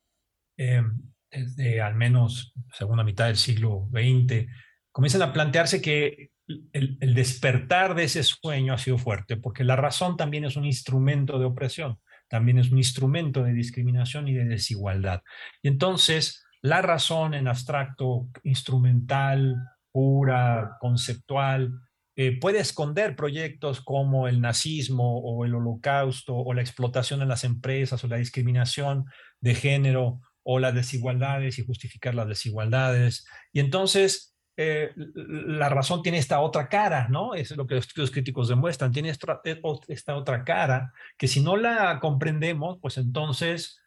eh, 0.57 0.83
desde 1.31 1.81
al 1.81 1.95
menos 1.95 2.53
segunda 2.71 3.03
mitad 3.03 3.25
del 3.25 3.37
siglo 3.37 3.89
XX, 3.91 4.47
comienzan 4.91 5.23
a 5.23 5.33
plantearse 5.33 5.81
que 5.81 6.31
el, 6.47 7.15
despertar 7.15 7.95
de 7.95 8.03
ese 8.03 8.23
sueño 8.23 8.73
ha 8.73 8.77
sido 8.77 8.97
fuerte, 8.97 9.37
porque 9.37 9.63
la 9.63 9.75
razón 9.75 10.17
también 10.17 10.45
es 10.45 10.55
un 10.55 10.65
instrumento 10.65 11.39
de 11.39 11.45
opresión. 11.45 11.99
también 12.27 12.57
es 12.57 12.71
un 12.71 12.79
instrumento 12.79 13.43
de 13.43 13.53
discriminación 13.53 14.27
y 14.27 14.33
de 14.33 14.45
desigualdad. 14.45 15.21
Y 15.61 15.67
entonces, 15.67 16.43
la 16.61 16.81
razón 16.81 17.35
en 17.35 17.47
abstracto, 17.47 18.29
instrumental, 18.43 19.55
pura, 19.91 20.77
conceptual, 20.79 21.71
eh, 22.15 22.39
puede 22.39 22.59
esconder 22.59 23.15
proyectos 23.15 23.81
como 23.81 24.27
el 24.27 24.41
nazismo 24.41 25.19
o 25.19 25.45
el 25.45 25.53
holocausto 25.53 26.35
o 26.35 26.53
la 26.53 26.61
explotación 26.61 27.21
en 27.21 27.27
las 27.27 27.43
empresas 27.43 28.03
o 28.03 28.07
la 28.07 28.17
discriminación 28.17 29.05
de 29.39 29.53
género 29.53 30.21
o 30.41 30.59
las 30.59 30.73
desigualdades 30.73 31.59
y 31.59 31.65
justificar 31.65 32.15
las 32.15 32.27
desigualdades. 32.27 33.27
Y 33.53 33.59
entonces 33.59 34.34
eh, 34.57 34.91
la 34.95 35.69
razón 35.69 36.01
tiene 36.01 36.17
esta 36.17 36.39
otra 36.39 36.69
cara, 36.69 37.07
¿no? 37.09 37.33
Es 37.33 37.55
lo 37.55 37.67
que 37.67 37.75
los 37.75 37.87
estudios 37.87 38.11
críticos 38.11 38.47
demuestran, 38.47 38.91
tiene 38.91 39.09
esta, 39.09 39.41
eh, 39.43 39.61
esta 39.87 40.15
otra 40.15 40.43
cara 40.43 40.93
que 41.17 41.27
si 41.27 41.41
no 41.41 41.57
la 41.57 41.99
comprendemos, 41.99 42.77
pues 42.81 42.97
entonces, 42.97 43.81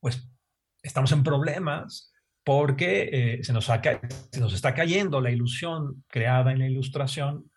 pues 0.00 0.28
estamos 0.82 1.12
en 1.12 1.22
problemas 1.24 2.14
porque 2.44 3.08
eh, 3.10 3.44
se, 3.44 3.52
nos 3.52 3.64
se 3.64 4.40
nos 4.40 4.52
está 4.52 4.74
cayendo 4.74 5.20
la 5.20 5.30
ilusión 5.30 6.04
creada 6.08 6.52
en 6.52 6.58
la 6.58 6.68
ilustración 6.68 7.50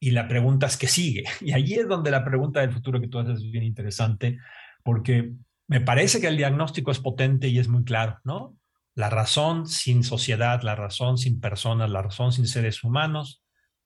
y 0.00 0.10
la 0.10 0.26
pregunta 0.26 0.66
es 0.66 0.76
qué 0.76 0.88
sigue. 0.88 1.24
Y 1.40 1.52
allí 1.52 1.74
es 1.74 1.88
donde 1.88 2.10
la 2.10 2.24
pregunta 2.24 2.60
del 2.60 2.72
futuro 2.72 3.00
que 3.00 3.08
tú 3.08 3.18
haces 3.18 3.38
es 3.38 3.50
bien 3.50 3.64
interesante, 3.64 4.38
porque 4.82 5.32
me 5.68 5.80
parece 5.80 6.20
que 6.20 6.26
el 6.26 6.36
diagnóstico 6.36 6.90
es 6.90 6.98
potente 6.98 7.46
y 7.48 7.58
es 7.58 7.68
muy 7.68 7.84
claro, 7.84 8.18
¿no? 8.24 8.56
La 8.94 9.10
razón 9.10 9.66
sin 9.66 10.02
sociedad, 10.04 10.62
la 10.62 10.74
razón 10.74 11.18
sin 11.18 11.40
personas, 11.40 11.90
la 11.90 12.02
razón 12.02 12.32
sin 12.32 12.46
seres 12.46 12.82
humanos, 12.84 13.42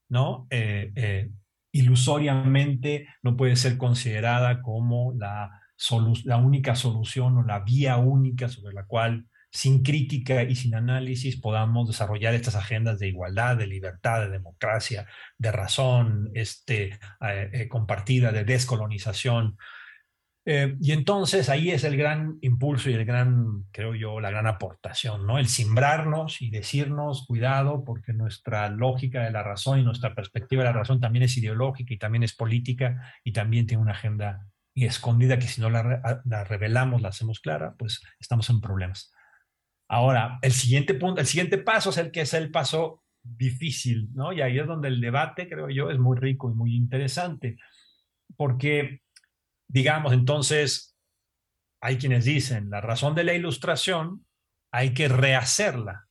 ¿no? 0.09 0.47
Eh, 0.51 0.93
eh, 0.97 1.31
ilusoriamente 1.73 3.09
no 3.23 3.37
puede 3.37 3.57
ser 3.57 3.77
considerada 3.77 4.63
como 4.63 5.13
la, 5.19 5.61
la 6.25 6.37
única 6.37 6.77
solución 6.77 7.39
o 7.39 7.43
la 7.43 7.61
vía 7.61 7.97
única 7.97 8.49
sobre 8.49 8.75
la 8.75 8.87
cual 8.87 9.27
sin 9.55 9.85
crítica 9.85 10.43
y 10.43 10.57
sin 10.57 10.75
análisis 10.75 11.41
podamos 11.41 11.87
desarrollar 11.87 12.35
estas 12.35 12.57
agendas 12.57 12.99
de 12.99 13.07
igualdad, 13.07 13.57
de 13.57 13.69
libertad, 13.69 14.23
de 14.23 14.31
democracia, 14.31 15.07
de 15.39 15.53
razón 15.53 16.31
este, 16.35 16.99
eh, 17.21 17.69
compartida, 17.69 18.33
de 18.33 18.45
descolonización. 18.45 19.57
Eh, 20.47 20.77
y 20.79 20.93
entonces 20.93 21.49
ahí 21.49 21.71
es 21.71 21.85
el 21.85 21.97
gran 21.97 22.37
impulso 22.43 22.91
y 22.91 22.95
el 22.95 23.05
gran, 23.07 23.65
creo 23.71 23.95
yo, 23.95 24.21
la 24.21 24.31
gran 24.31 24.47
aportación, 24.47 25.27
¿no? 25.27 25.39
El 25.39 25.49
simbrarnos 25.49 26.43
y 26.43 26.51
decirnos, 26.51 27.25
cuidado, 27.27 27.83
porque 27.83 28.13
nuestra 28.13 28.69
lógica 28.69 29.23
de 29.23 29.31
la 29.31 29.43
razón 29.43 29.79
y 29.79 29.83
nuestra 29.83 30.15
perspectiva 30.15 30.63
de 30.63 30.71
la 30.71 30.77
razón 30.77 31.01
también 31.01 31.23
es 31.23 31.37
ideológica 31.39 31.95
y 31.95 31.99
también 31.99 32.25
es 32.25 32.35
política 32.35 33.15
y 33.25 33.33
también 33.33 33.67
tiene 33.67 33.83
una 33.83 33.93
agenda 33.93 34.47
escondida 34.75 35.39
que 35.39 35.47
si 35.47 35.61
no 35.61 35.71
la, 35.71 36.21
la 36.25 36.45
revelamos, 36.45 37.01
la 37.01 37.09
hacemos 37.09 37.41
clara, 37.41 37.75
pues 37.79 38.03
estamos 38.19 38.51
en 38.51 38.61
problemas. 38.61 39.13
Ahora, 39.89 40.39
el 40.43 40.53
siguiente 40.53 40.95
punto, 40.95 41.21
el 41.21 41.27
siguiente 41.27 41.59
paso 41.59 41.91
es 41.91 41.99
el 41.99 42.11
que 42.11 42.23
es 42.23 42.35
el 42.35 42.51
paso 42.51 43.05
difícil, 43.23 44.09
¿no? 44.13 44.33
Y 44.33 44.41
ahí 44.41 44.59
es 44.59 44.67
donde 44.67 44.89
el 44.89 45.01
debate, 45.01 45.49
creo 45.49 45.71
yo, 45.71 45.91
es 45.91 45.99
muy 45.99 46.19
rico 46.19 46.51
y 46.51 46.55
muy 46.55 46.75
interesante, 46.75 47.57
porque, 48.37 49.03
digamos, 49.69 50.13
entonces, 50.13 50.97
hay 51.81 51.99
quienes 51.99 52.25
dicen, 52.25 52.71
la 52.71 52.81
razón 52.81 53.15
de 53.15 53.25
la 53.25 53.35
ilustración 53.35 54.25
hay 54.73 54.95
que 54.95 55.09
rehacerla, 55.09 56.07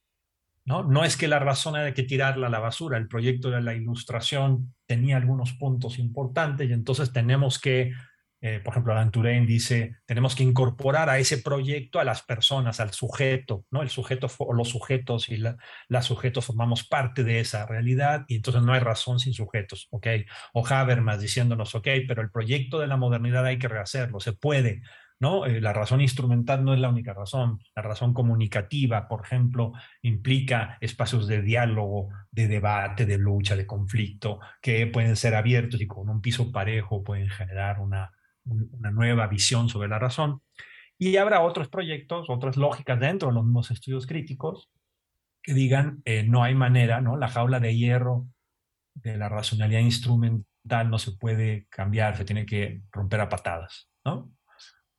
¿no? 0.65 0.83
No 0.83 1.03
es 1.03 1.17
que 1.17 1.27
la 1.27 1.39
razón 1.39 1.75
haya 1.75 1.93
que 1.93 2.03
tirarla 2.03 2.48
a 2.48 2.50
la 2.50 2.60
basura, 2.60 2.98
el 2.98 3.07
proyecto 3.07 3.50
de 3.50 3.62
la 3.62 3.74
ilustración 3.74 4.74
tenía 4.86 5.17
algunos 5.17 5.53
puntos 5.53 6.00
importantes 6.00 6.69
y 6.69 6.74
entonces 6.74 7.12
tenemos 7.12 7.60
que 7.60 7.91
eh, 8.45 8.59
por 8.59 8.73
ejemplo, 8.73 8.91
Alan 8.91 9.09
Turing 9.09 9.47
dice, 9.47 10.00
tenemos 10.05 10.35
que 10.35 10.43
incorporar 10.43 11.09
a 11.09 11.17
ese 11.17 11.38
proyecto 11.38 12.01
a 12.01 12.03
las 12.03 12.23
personas, 12.23 12.81
al 12.81 12.91
sujeto, 12.91 13.63
¿no? 13.71 13.81
El 13.81 13.89
sujeto 13.89 14.27
o 14.39 14.51
los 14.51 14.67
sujetos 14.67 15.29
y 15.29 15.38
la, 15.38 15.55
sujetos 16.01 16.43
formamos 16.47 16.83
parte 16.83 17.23
de 17.23 17.39
esa 17.39 17.65
realidad 17.65 18.25
y 18.27 18.35
entonces 18.35 18.62
no 18.62 18.73
hay 18.73 18.81
razón 18.81 19.21
sin 19.21 19.33
sujetos, 19.33 19.88
¿ok? 19.91 20.07
O 20.51 20.67
Habermas 20.67 21.21
diciéndonos, 21.21 21.73
ok, 21.73 21.88
pero 22.05 22.21
el 22.21 22.31
proyecto 22.31 22.79
de 22.79 22.88
la 22.88 22.97
modernidad 22.97 23.45
hay 23.45 23.57
que 23.57 23.69
rehacerlo, 23.69 24.19
se 24.19 24.33
puede, 24.33 24.81
¿no? 25.21 25.45
Eh, 25.45 25.62
la 25.62 25.71
razón 25.71 26.01
instrumental 26.01 26.65
no 26.65 26.73
es 26.73 26.81
la 26.81 26.89
única 26.89 27.13
razón. 27.13 27.62
La 27.77 27.81
razón 27.81 28.13
comunicativa, 28.13 29.07
por 29.07 29.23
ejemplo, 29.23 29.71
implica 30.01 30.77
espacios 30.81 31.27
de 31.27 31.41
diálogo, 31.41 32.09
de 32.29 32.50
debate, 32.50 33.05
de 33.05 33.17
lucha, 33.17 33.55
de 33.55 33.65
conflicto, 33.65 34.41
que 34.62 34.85
pueden 34.88 35.15
ser 35.15 35.33
abiertos 35.33 35.79
y 35.79 35.88
con 35.88 36.09
un 36.09 36.19
piso 36.19 36.51
parejo 36.51 37.05
pueden 37.05 37.29
generar 37.29 37.79
una 37.79 38.12
una 38.45 38.91
nueva 38.91 39.27
visión 39.27 39.69
sobre 39.69 39.88
la 39.88 40.00
razón. 40.00 40.41
Y 40.97 41.17
habrá 41.17 41.41
otros 41.41 41.69
proyectos, 41.69 42.29
otras 42.29 42.57
lógicas 42.57 43.00
dentro 43.00 43.29
de 43.29 43.35
los 43.35 43.43
mismos 43.43 43.71
estudios 43.71 44.07
críticos 44.07 44.69
que 45.41 45.53
digan, 45.53 46.01
eh, 46.05 46.23
no 46.23 46.43
hay 46.43 46.55
manera, 46.55 47.01
¿no? 47.01 47.17
La 47.17 47.27
jaula 47.27 47.59
de 47.59 47.75
hierro 47.75 48.27
de 48.95 49.17
la 49.17 49.27
racionalidad 49.27 49.81
instrumental 49.81 50.89
no 50.89 50.97
se 50.97 51.12
puede 51.12 51.67
cambiar, 51.69 52.15
se 52.15 52.25
tiene 52.25 52.45
que 52.45 52.81
romper 52.91 53.21
a 53.21 53.29
patadas, 53.29 53.89
¿no? 54.05 54.31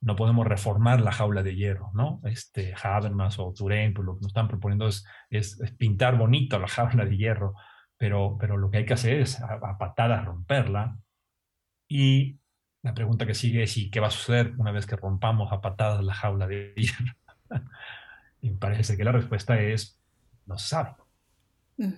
No 0.01 0.15
podemos 0.15 0.45
reformar 0.45 1.01
la 1.01 1.11
jaula 1.11 1.41
de 1.41 1.55
hierro, 1.55 1.89
¿no? 1.95 2.21
Este 2.25 2.75
Habermas 2.81 3.39
o 3.39 3.51
Turén, 3.53 3.93
pues 3.93 4.05
lo 4.05 4.15
que 4.15 4.21
nos 4.21 4.29
están 4.29 4.47
proponiendo 4.47 4.87
es, 4.87 5.03
es, 5.31 5.57
pintar 5.77 6.17
bonito 6.17 6.59
la 6.59 6.67
jaula 6.67 7.05
de 7.05 7.17
hierro, 7.17 7.55
pero, 7.97 8.37
pero 8.39 8.57
lo 8.57 8.69
que 8.69 8.77
hay 8.77 8.85
que 8.85 8.93
hacer 8.93 9.21
es 9.21 9.41
a 9.41 9.77
patadas 9.79 10.25
romperla 10.25 10.99
y 11.87 12.39
la 12.85 12.93
pregunta 12.93 13.25
que 13.25 13.33
sigue 13.33 13.63
es, 13.63 13.77
¿y 13.77 13.89
qué 13.89 13.99
va 13.99 14.07
a 14.07 14.11
suceder 14.11 14.53
una 14.57 14.71
vez 14.71 14.85
que 14.85 14.95
rompamos 14.95 15.51
a 15.51 15.59
patadas 15.59 16.03
la 16.03 16.13
jaula 16.13 16.45
de 16.45 16.71
hierro? 16.77 17.15
y 18.41 18.51
parece 18.51 18.95
que 18.95 19.03
la 19.03 19.11
respuesta 19.11 19.59
es, 19.59 19.99
no 20.45 20.57
se 20.59 20.67
sabe, 20.67 20.91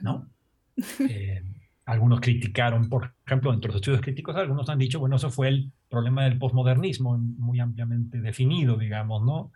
¿no? 0.02 0.30
Eh, 1.10 1.44
algunos 1.86 2.22
criticaron, 2.22 2.88
por 2.88 3.16
ejemplo, 3.26 3.52
entre 3.52 3.70
los 3.70 3.78
estudios 3.78 4.00
críticos, 4.02 4.36
algunos 4.36 4.70
han 4.70 4.78
dicho, 4.78 5.00
bueno, 5.00 5.16
eso 5.16 5.32
fue 5.32 5.48
el 5.48 5.72
problema 5.90 6.26
del 6.26 6.38
posmodernismo, 6.38 7.18
muy 7.18 7.60
ampliamente 7.60 8.22
definido, 8.22 8.78
digamos, 8.78 9.24
¿no? 9.24 9.52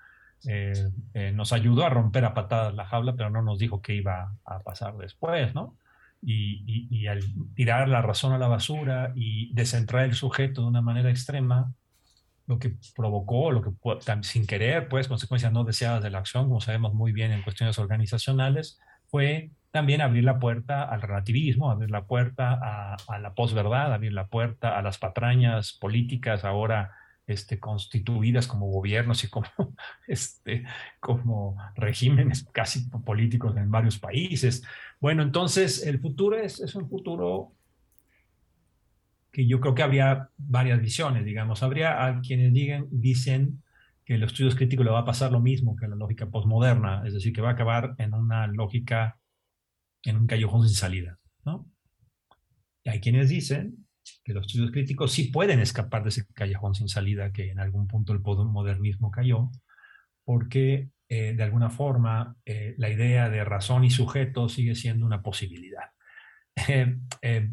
Eh, 0.47 0.73
eh, 1.13 1.31
nos 1.31 1.53
ayudó 1.53 1.85
a 1.85 1.89
romper 1.89 2.25
a 2.25 2.33
patadas 2.33 2.73
la 2.73 2.85
jaula, 2.85 3.13
pero 3.15 3.29
no 3.29 3.43
nos 3.43 3.59
dijo 3.59 3.83
qué 3.83 3.93
iba 3.93 4.33
a 4.43 4.59
pasar 4.61 4.97
después, 4.97 5.53
¿no? 5.53 5.77
Y, 6.21 7.07
al 7.07 7.21
tirar 7.55 7.89
la 7.89 8.01
razón 8.01 8.33
a 8.33 8.37
la 8.37 8.47
basura 8.47 9.11
y 9.15 9.53
descentrar 9.53 10.05
el 10.05 10.13
sujeto 10.13 10.61
de 10.61 10.67
una 10.67 10.81
manera 10.81 11.09
extrema, 11.09 11.73
lo 12.47 12.59
que 12.59 12.75
provocó, 12.95 13.51
lo 13.51 13.61
que 13.61 13.71
sin 14.23 14.45
querer, 14.45 14.87
pues 14.87 15.07
consecuencias 15.07 15.51
no 15.51 15.63
deseadas 15.63 16.03
de 16.03 16.09
la 16.09 16.19
acción, 16.19 16.47
como 16.47 16.61
sabemos 16.61 16.93
muy 16.93 17.11
bien 17.11 17.31
en 17.31 17.41
cuestiones 17.43 17.79
organizacionales, 17.79 18.79
fue 19.07 19.51
también 19.71 20.01
abrir 20.01 20.23
la 20.23 20.39
puerta 20.39 20.83
al 20.83 21.01
relativismo, 21.01 21.71
abrir 21.71 21.89
la 21.91 22.05
puerta 22.05 22.59
a, 22.61 22.97
a 23.07 23.19
la 23.19 23.33
posverdad, 23.33 23.93
abrir 23.93 24.13
la 24.13 24.27
puerta 24.27 24.77
a 24.77 24.81
las 24.81 24.97
patrañas 24.97 25.73
políticas 25.73 26.43
ahora 26.43 26.91
este, 27.31 27.59
constituidas 27.59 28.47
como 28.47 28.67
gobiernos 28.67 29.23
y 29.23 29.29
como, 29.29 29.47
este, 30.07 30.65
como 30.99 31.57
regímenes 31.75 32.45
casi 32.51 32.89
políticos 32.89 33.55
en 33.57 33.71
varios 33.71 33.97
países. 33.99 34.63
Bueno, 34.99 35.23
entonces 35.23 35.85
el 35.85 35.99
futuro 35.99 36.37
es, 36.37 36.59
es 36.59 36.75
un 36.75 36.89
futuro 36.89 37.53
que 39.31 39.47
yo 39.47 39.59
creo 39.59 39.73
que 39.73 39.83
habría 39.83 40.29
varias 40.37 40.81
visiones, 40.81 41.25
digamos. 41.25 41.63
Habría 41.63 42.05
a 42.05 42.21
quienes 42.21 42.53
digan, 42.53 42.87
dicen 42.91 43.63
que 44.05 44.17
los 44.17 44.31
estudios 44.31 44.55
críticos 44.55 44.85
le 44.85 44.91
va 44.91 44.99
a 44.99 45.05
pasar 45.05 45.31
lo 45.31 45.39
mismo 45.39 45.75
que 45.75 45.87
la 45.87 45.95
lógica 45.95 46.29
postmoderna, 46.29 47.03
es 47.05 47.13
decir, 47.13 47.31
que 47.33 47.41
va 47.41 47.49
a 47.49 47.53
acabar 47.53 47.95
en 47.97 48.13
una 48.13 48.47
lógica, 48.47 49.17
en 50.03 50.17
un 50.17 50.27
callejón 50.27 50.67
sin 50.67 50.75
salida, 50.75 51.17
¿no? 51.45 51.65
Y 52.83 52.89
hay 52.89 52.99
quienes 52.99 53.29
dicen 53.29 53.80
que 54.23 54.33
los 54.33 54.45
estudios 54.45 54.71
críticos 54.71 55.11
sí 55.11 55.25
pueden 55.25 55.59
escapar 55.59 56.03
de 56.03 56.09
ese 56.09 56.25
callejón 56.33 56.75
sin 56.75 56.89
salida 56.89 57.31
que 57.31 57.51
en 57.51 57.59
algún 57.59 57.87
punto 57.87 58.13
el 58.13 58.19
modernismo 58.19 59.11
cayó, 59.11 59.51
porque 60.23 60.89
eh, 61.09 61.33
de 61.35 61.43
alguna 61.43 61.69
forma 61.69 62.35
eh, 62.45 62.73
la 62.77 62.89
idea 62.89 63.29
de 63.29 63.43
razón 63.43 63.83
y 63.83 63.89
sujeto 63.89 64.47
sigue 64.47 64.75
siendo 64.75 65.05
una 65.05 65.21
posibilidad. 65.21 65.91
Eh, 67.23 67.51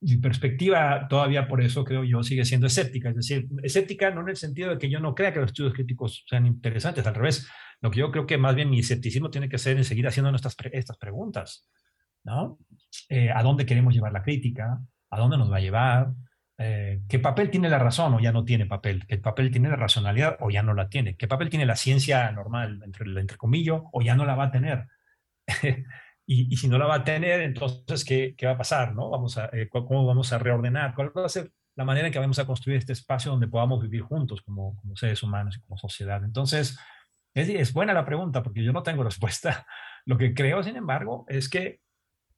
mi 0.00 0.18
perspectiva 0.18 1.06
todavía 1.08 1.48
por 1.48 1.62
eso 1.62 1.82
creo 1.82 2.04
yo 2.04 2.22
sigue 2.22 2.44
siendo 2.44 2.66
escéptica, 2.66 3.08
es 3.08 3.16
decir, 3.16 3.48
escéptica 3.62 4.10
no 4.10 4.20
en 4.20 4.28
el 4.30 4.36
sentido 4.36 4.70
de 4.70 4.78
que 4.78 4.90
yo 4.90 5.00
no 5.00 5.14
crea 5.14 5.32
que 5.32 5.40
los 5.40 5.50
estudios 5.50 5.72
críticos 5.72 6.24
sean 6.28 6.44
interesantes, 6.46 7.06
al 7.06 7.14
revés, 7.14 7.48
lo 7.80 7.90
que 7.90 8.00
yo 8.00 8.10
creo 8.10 8.26
que 8.26 8.36
más 8.36 8.54
bien 8.54 8.68
mi 8.68 8.80
escepticismo 8.80 9.30
tiene 9.30 9.48
que 9.48 9.58
ser 9.58 9.78
en 9.78 9.84
seguir 9.84 10.06
haciendo 10.06 10.30
nuestras 10.30 10.56
estas 10.72 10.98
preguntas, 10.98 11.68
¿no? 12.22 12.58
¿A 13.34 13.42
dónde 13.42 13.64
queremos 13.64 13.94
llevar 13.94 14.12
la 14.12 14.22
crítica? 14.22 14.78
A 15.14 15.18
dónde 15.18 15.38
nos 15.38 15.50
va 15.50 15.56
a 15.56 15.60
llevar, 15.60 16.12
eh, 16.58 17.02
qué 17.08 17.18
papel 17.18 17.50
tiene 17.50 17.68
la 17.68 17.78
razón 17.78 18.14
o 18.14 18.20
ya 18.20 18.32
no 18.32 18.44
tiene 18.44 18.66
papel, 18.66 19.06
qué 19.06 19.18
papel 19.18 19.50
tiene 19.50 19.68
la 19.68 19.76
racionalidad 19.76 20.36
o 20.40 20.50
ya 20.50 20.62
no 20.62 20.74
la 20.74 20.88
tiene, 20.88 21.16
qué 21.16 21.26
papel 21.26 21.50
tiene 21.50 21.66
la 21.66 21.76
ciencia 21.76 22.30
normal, 22.32 22.80
entre, 22.84 23.06
entre 23.20 23.36
comillas, 23.36 23.80
o 23.92 24.02
ya 24.02 24.14
no 24.14 24.24
la 24.24 24.34
va 24.36 24.44
a 24.44 24.50
tener. 24.50 24.86
y, 26.26 26.56
si 26.56 26.68
no 26.68 26.78
la 26.78 26.86
va 26.86 26.96
a 26.96 27.04
tener, 27.04 27.40
entonces, 27.40 28.04
¿qué, 28.04 28.34
qué 28.36 28.46
va 28.46 28.52
a 28.52 28.58
pasar? 28.58 28.94
¿no? 28.94 29.10
Vamos 29.10 29.36
a, 29.38 29.46
eh, 29.52 29.68
¿Cómo 29.68 30.06
vamos 30.06 30.32
a 30.32 30.38
reordenar? 30.38 30.94
¿Cuál 30.94 31.16
va 31.16 31.26
a 31.26 31.28
ser 31.28 31.50
la 31.76 31.84
manera 31.84 32.06
en 32.06 32.12
que 32.12 32.18
vamos 32.18 32.38
a 32.38 32.46
construir 32.46 32.78
este 32.78 32.92
espacio 32.92 33.32
donde 33.32 33.48
podamos 33.48 33.82
vivir 33.82 34.02
juntos 34.02 34.42
como, 34.42 34.76
como 34.76 34.96
seres 34.96 35.22
humanos 35.22 35.56
y 35.56 35.60
como 35.62 35.76
sociedad. 35.76 36.22
Entonces, 36.24 36.78
es, 37.34 37.48
es, 37.48 37.72
buena 37.72 37.92
la 37.92 38.04
pregunta 38.04 38.42
porque 38.42 38.62
yo 38.62 38.72
no 38.72 38.82
tengo 38.82 39.02
respuesta. 39.04 39.66
Lo 40.04 40.16
que 40.16 40.34
creo, 40.34 40.62
sin 40.62 40.76
embargo, 40.76 41.24
es 41.28 41.48
que 41.48 41.80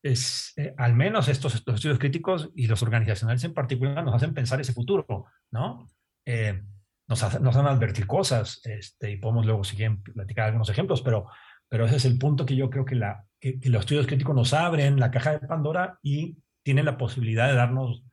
es, 0.03 0.53
eh, 0.57 0.75
al 0.77 0.95
menos 0.95 1.29
estos, 1.29 1.55
estudios 1.55 1.99
críticos 1.99 2.51
y 2.55 2.67
los 2.67 2.83
organizacionales 2.83 3.45
en 3.45 3.55
particular 3.55 4.05
nos 4.05 4.15
hacen 4.15 4.35
pensar 4.35 4.61
ese 4.61 4.73
futuro, 4.73 5.27
¿no? 5.51 5.89
Eh, 6.25 6.63
nos, 7.09 7.23
hacen, 7.23 7.43
nos 7.43 7.57
hacen 7.57 7.69
advertir 7.69 8.07
cosas 8.07 8.61
este, 8.65 9.13
y 9.13 9.17
podemos 9.17 9.47
luego 9.47 9.65
seguir 9.65 10.03
platicar 10.03 10.47
algunos 10.47 10.69
ejemplos, 10.69 11.03
pero, 11.03 11.29
pero 11.69 11.87
ese 11.87 11.97
es 11.97 12.05
el 12.05 12.19
punto 12.19 12.47
que 12.47 12.57
yo 12.57 12.71
creo 12.71 12.85
que, 12.85 12.97
la, 12.97 13.25
que 13.41 13.59
los 13.65 13.81
estudios 13.81 14.07
críticos 14.07 14.35
nos 14.35 14.53
abren 14.53 14.99
la 14.99 15.11
caja 15.11 15.33
de 15.39 15.47
Pandora 15.47 15.99
y 16.03 16.39
tienen 16.63 16.85
la 16.85 16.99
posibilidad 16.99 17.49
de 17.49 17.55
darnos 17.55 18.05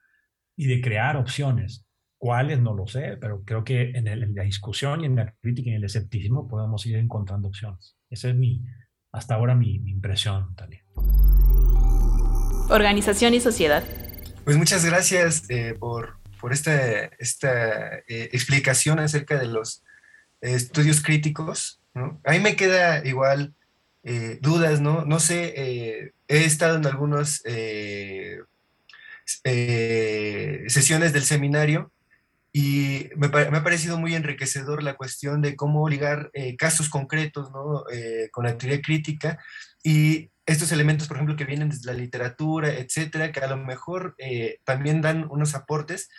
y 0.56 0.68
de 0.68 0.82
crear 0.82 1.18
opciones. 1.18 1.88
¿Cuáles? 2.18 2.62
No 2.62 2.74
lo 2.74 2.88
sé, 2.88 3.18
pero 3.20 3.44
creo 3.44 3.64
que 3.64 3.92
en, 3.96 4.36
la 4.36 4.44
discusión 4.44 5.02
y 5.02 5.06
en 5.06 5.18
la 5.18 5.34
crítica 5.42 5.70
y 5.70 5.72
en 5.72 5.78
el 5.80 5.84
escepticismo 5.84 6.48
podemos 6.48 6.86
ir 6.86 6.96
encontrando 6.96 7.50
opciones. 7.50 7.98
Esa 8.10 8.30
es 8.30 8.36
mi, 8.36 8.64
hasta 9.12 9.36
ahora 9.36 9.56
mi, 9.56 9.80
mi 9.80 9.92
impresión, 9.92 10.56
también. 10.56 10.84
Organización 12.70 13.34
y 13.34 13.42
sociedad. 13.42 13.84
Pues 14.46 14.58
muchas 14.58 14.86
gracias 14.86 15.44
eh, 15.50 15.76
por, 15.78 16.18
por 16.40 16.54
esta, 16.54 17.06
esta 17.20 17.98
eh, 18.08 18.30
explicación 18.32 19.00
acerca 19.00 19.38
de 19.38 19.48
los 19.48 19.84
estudios 20.42 21.02
críticos. 21.02 21.82
¿no? 21.94 22.20
A 22.26 22.32
mí 22.32 22.40
me 22.40 22.56
queda 22.56 23.06
igual 23.06 23.54
eh, 24.04 24.40
dudas, 24.42 24.82
¿no? 24.82 25.06
No 25.06 25.20
sé, 25.20 26.14
he 26.28 26.46
estado 26.46 26.78
en 26.78 26.86
algunos 26.86 27.42
sesiones 30.68 31.14
del 31.14 31.24
seminario 31.24 31.92
y 32.52 33.10
me, 33.16 33.30
me, 33.30 33.58
ha 33.58 33.64
parecido 33.64 33.98
muy 33.98 34.14
enriquecedor 34.16 34.84
la 34.84 34.96
cuestión 34.96 35.42
de 35.42 35.56
cómo 35.56 35.88
ligar 35.88 36.32
casos 36.58 36.90
concretos 36.90 37.50
con 38.32 38.46
la 38.46 38.58
teoría 38.58 38.82
crítica 38.82 39.40
y 39.84 40.32
estos 40.46 40.72
elementos, 40.72 41.08
por 41.08 41.18
ejemplo, 41.18 41.36
que 41.36 41.46
vienen 41.46 41.70
desde 41.70 41.92
la 41.92 41.98
literatura, 41.98 42.70
etcétera, 42.74 43.32
que 43.32 43.40
a 43.40 43.48
lo 43.48 43.58
mejor 43.58 44.16
eh, 44.18 44.58
también 44.64 45.02
dan 45.02 45.28
unos 45.30 45.56
aportes 45.56 46.10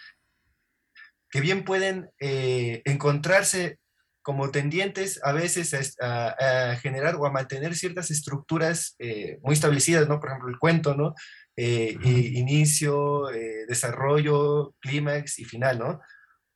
que 1.31 1.41
bien 1.41 1.65
pueden 1.65 2.11
encontrarse 2.21 3.79
como 4.23 4.53
tendientes 4.53 5.21
a 5.25 5.33
veces 5.33 5.75
a, 6.01 6.29
a, 6.29 6.77
generar 6.77 7.17
o 7.17 7.27
a 7.27 7.33
mantener 7.33 7.75
ciertas 7.75 8.13
estructuras 8.13 8.97
muy 9.43 9.55
establecidas, 9.55 10.09
¿no? 10.09 10.21
Por 10.21 10.29
ejemplo, 10.29 10.49
el 10.49 10.61
cuento, 10.61 10.95
¿no? 10.95 11.13
inicio, 11.57 13.25
desarrollo, 13.67 14.77
clímax 14.81 15.41
y 15.41 15.45
final, 15.45 15.81
¿no? 15.81 16.01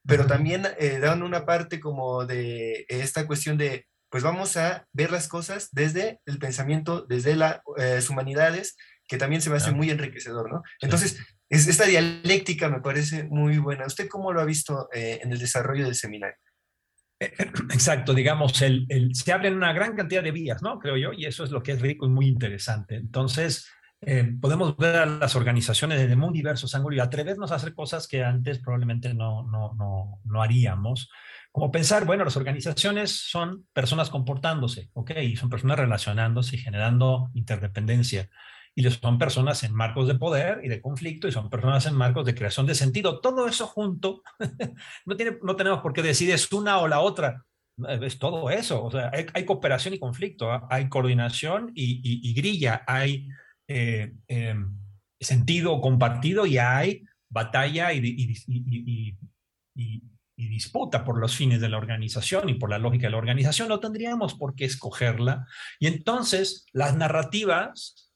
pero 0.08 0.26
también 0.26 0.66
eh, 0.78 0.98
dan 1.00 1.22
una 1.22 1.44
parte 1.44 1.78
como 1.78 2.24
de 2.24 2.86
esta 2.88 3.26
cuestión 3.26 3.58
de, 3.58 3.86
pues 4.10 4.22
vamos 4.22 4.56
a 4.56 4.86
ver 4.92 5.10
las 5.10 5.28
cosas 5.28 5.68
desde 5.72 6.20
el 6.26 6.38
pensamiento, 6.38 7.06
desde 7.08 7.36
las 7.36 7.60
eh, 7.78 8.00
humanidades, 8.08 8.76
que 9.06 9.18
también 9.18 9.42
se 9.42 9.50
me 9.50 9.56
hace 9.56 9.72
muy 9.72 9.90
enriquecedor, 9.90 10.52
¿no? 10.52 10.62
Entonces, 10.80 11.18
es, 11.48 11.66
esta 11.66 11.84
dialéctica 11.84 12.68
me 12.68 12.80
parece 12.80 13.24
muy 13.24 13.58
buena. 13.58 13.86
¿Usted 13.86 14.08
cómo 14.08 14.32
lo 14.32 14.40
ha 14.40 14.44
visto 14.44 14.88
eh, 14.92 15.20
en 15.22 15.32
el 15.32 15.38
desarrollo 15.38 15.84
del 15.84 15.94
seminario? 15.94 16.36
Exacto, 17.20 18.14
digamos, 18.14 18.60
el, 18.62 18.86
el, 18.88 19.14
se 19.14 19.32
abren 19.32 19.56
una 19.56 19.72
gran 19.72 19.96
cantidad 19.96 20.22
de 20.22 20.30
vías, 20.30 20.62
¿no? 20.62 20.78
Creo 20.78 20.96
yo, 20.96 21.12
y 21.12 21.26
eso 21.26 21.44
es 21.44 21.50
lo 21.50 21.62
que 21.62 21.72
es 21.72 21.80
rico 21.80 22.06
y 22.06 22.10
muy 22.10 22.26
interesante. 22.26 22.96
Entonces, 22.96 23.68
eh, 24.00 24.32
podemos 24.40 24.76
ver 24.76 24.96
a 24.96 25.06
las 25.06 25.34
organizaciones 25.34 25.98
desde 25.98 26.14
muy 26.14 26.32
diversos 26.32 26.74
ángulos 26.74 26.98
y 26.98 27.00
atrevernos 27.00 27.50
a 27.50 27.56
hacer 27.56 27.74
cosas 27.74 28.06
que 28.06 28.22
antes 28.22 28.60
probablemente 28.60 29.12
no, 29.12 29.42
no, 29.42 29.74
no, 29.74 30.20
no 30.24 30.42
haríamos. 30.42 31.10
Como 31.50 31.72
pensar, 31.72 32.04
bueno, 32.04 32.24
las 32.24 32.36
organizaciones 32.36 33.10
son 33.10 33.66
personas 33.72 34.10
comportándose, 34.10 34.90
¿ok? 34.92 35.12
Y 35.22 35.36
son 35.36 35.50
personas 35.50 35.78
relacionándose 35.78 36.56
y 36.56 36.58
generando 36.60 37.30
interdependencia. 37.34 38.28
Y 38.74 38.88
son 38.90 39.18
personas 39.18 39.64
en 39.64 39.74
marcos 39.74 40.06
de 40.06 40.14
poder 40.14 40.60
y 40.62 40.68
de 40.68 40.80
conflicto 40.80 41.26
y 41.26 41.32
son 41.32 41.50
personas 41.50 41.84
en 41.86 41.96
marcos 41.96 42.24
de 42.24 42.36
creación 42.36 42.66
de 42.66 42.76
sentido. 42.76 43.20
Todo 43.20 43.48
eso 43.48 43.66
junto, 43.66 44.22
no, 45.06 45.16
tiene, 45.16 45.38
no 45.42 45.56
tenemos 45.56 45.80
por 45.80 45.92
qué 45.92 46.02
decir 46.02 46.30
es 46.30 46.52
una 46.52 46.78
o 46.78 46.86
la 46.86 47.00
otra. 47.00 47.44
Es 47.88 48.20
todo 48.20 48.50
eso. 48.50 48.84
O 48.84 48.90
sea, 48.92 49.10
hay, 49.12 49.26
hay 49.34 49.44
cooperación 49.44 49.94
y 49.94 49.98
conflicto, 49.98 50.48
hay 50.70 50.88
coordinación 50.88 51.72
y, 51.74 51.96
y, 52.04 52.30
y 52.30 52.34
grilla, 52.34 52.84
hay 52.86 53.28
eh, 53.68 54.14
em, 54.26 54.76
sentido 55.20 55.80
compartido 55.80 56.46
y 56.46 56.58
hay 56.58 57.04
batalla 57.28 57.92
y, 57.92 58.00
y, 58.04 59.16
y, 59.74 60.48
disputa 60.48 61.04
por 61.04 61.18
los 61.18 61.36
fines 61.36 61.60
de 61.60 61.68
la 61.68 61.78
organización 61.78 62.48
y 62.48 62.54
por 62.54 62.70
la 62.70 62.78
lógica 62.78 63.06
de 63.06 63.10
la 63.10 63.18
organización, 63.18 63.68
no 63.68 63.80
tendríamos 63.80 64.34
por 64.34 64.54
qué 64.54 64.64
escogerla. 64.64 65.46
Y 65.78 65.86
entonces 65.86 66.64
las 66.72 66.96
narrativas 66.96 68.08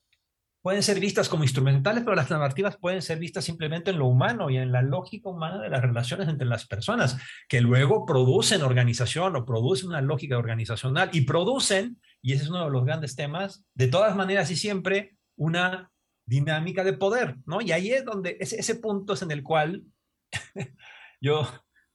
pueden 0.62 0.82
ser 0.82 1.00
vistas 1.00 1.28
como 1.28 1.42
instrumentales, 1.42 2.04
pero 2.04 2.14
las 2.14 2.30
narrativas 2.30 2.76
pueden 2.76 3.02
ser 3.02 3.18
vistas 3.18 3.44
simplemente 3.44 3.90
en 3.90 3.98
lo 3.98 4.06
humano 4.06 4.48
y 4.48 4.56
en 4.56 4.70
la 4.70 4.80
lógica 4.80 5.28
humana 5.28 5.60
de 5.60 5.68
las 5.68 5.82
relaciones 5.82 6.28
entre 6.28 6.46
las 6.46 6.66
personas, 6.66 7.18
que 7.48 7.60
luego 7.60 8.06
producen 8.06 8.62
organización 8.62 9.34
o 9.34 9.44
producen 9.44 9.88
una 9.88 10.00
lógica 10.00 10.38
organizacional 10.38 11.10
y 11.12 11.22
producen, 11.22 12.00
y 12.22 12.32
ese 12.32 12.44
es 12.44 12.50
uno 12.50 12.64
de 12.64 12.70
los 12.70 12.84
grandes 12.84 13.16
temas, 13.16 13.64
de 13.74 13.88
todas 13.88 14.14
maneras 14.14 14.50
y 14.52 14.56
siempre, 14.56 15.16
una 15.36 15.90
dinámica 16.26 16.84
de 16.84 16.92
poder, 16.94 17.36
¿no? 17.46 17.60
Y 17.60 17.72
ahí 17.72 17.92
es 17.92 18.04
donde, 18.04 18.36
ese, 18.40 18.58
ese 18.60 18.76
punto 18.76 19.14
es 19.14 19.22
en 19.22 19.30
el 19.30 19.42
cual 19.42 19.84
yo 21.20 21.48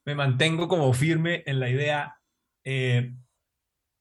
me 0.04 0.14
mantengo 0.14 0.68
como 0.68 0.92
firme 0.92 1.42
en 1.46 1.60
la 1.60 1.68
idea 1.68 2.16
eh, 2.64 3.14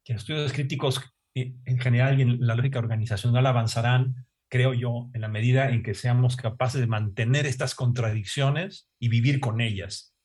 que 0.03 0.13
los 0.13 0.21
estudios 0.21 0.53
críticos 0.53 1.01
eh, 1.35 1.53
en 1.65 1.79
general 1.79 2.19
y 2.19 2.21
en 2.21 2.47
la 2.47 2.55
lógica 2.55 2.79
organizacional 2.79 3.45
avanzarán, 3.45 4.25
creo 4.49 4.73
yo, 4.73 5.09
en 5.13 5.21
la 5.21 5.27
medida 5.27 5.69
en 5.69 5.83
que 5.83 5.93
seamos 5.93 6.37
capaces 6.37 6.79
de 6.79 6.87
mantener 6.87 7.45
estas 7.45 7.75
contradicciones 7.75 8.89
y 8.99 9.09
vivir 9.09 9.39
con 9.39 9.59
ellas. 9.59 10.15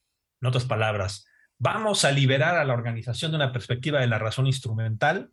En 0.41 0.49
otras 0.49 0.65
palabras, 0.65 1.27
vamos 1.59 2.05
a 2.05 2.13
liberar 2.13 2.57
a 2.57 2.65
la 2.65 2.75
organización 2.75 3.33
de 3.33 3.37
una 3.37 3.53
perspectiva 3.53 4.01
de 4.01 4.07
la 4.07 4.19
razón 4.19 4.47
instrumental 4.47 5.33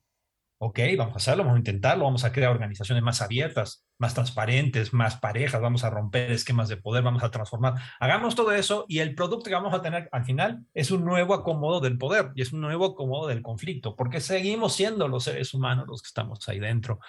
ok, 0.62 0.80
vamos 0.98 1.14
a 1.14 1.18
hacerlo, 1.18 1.44
vamos 1.44 1.56
a 1.56 1.60
intentarlo, 1.60 2.04
vamos 2.04 2.26
a 2.26 2.34
crear 2.34 2.52
organizaciones 2.52 3.02
más 3.02 3.22
abiertas, 3.22 3.86
más 3.98 4.14
transparentes, 4.14 4.94
más 4.94 5.16
parejas, 5.18 5.62
vamos 5.62 5.86
a 5.86 5.90
romper 5.90 6.32
esquemas 6.32 6.68
de 6.68 6.76
poder, 6.76 7.02
vamos 7.02 7.24
a 7.24 7.32
transformar. 7.32 7.76
Hagamos 7.98 8.36
todo 8.36 8.52
eso 8.52 8.86
y 8.90 9.00
el 9.00 9.16
producto 9.16 9.46
que 9.46 9.56
vamos 9.56 9.74
a 9.74 9.82
tener 9.82 10.10
al 10.12 10.26
final 10.26 10.66
es 10.74 10.92
un 10.92 11.06
nuevo 11.06 11.34
acomodo 11.34 11.80
del 11.80 11.98
poder 11.98 12.32
y 12.36 12.42
es 12.42 12.52
un 12.52 12.60
nuevo 12.60 12.88
acomodo 12.88 13.28
del 13.28 13.42
conflicto, 13.42 13.96
porque 13.96 14.20
seguimos 14.20 14.76
siendo 14.76 15.08
los 15.08 15.24
seres 15.24 15.54
humanos 15.54 15.86
los 15.88 16.02
que 16.02 16.08
estamos 16.08 16.48
ahí 16.50 16.60
dentro. 16.60 17.00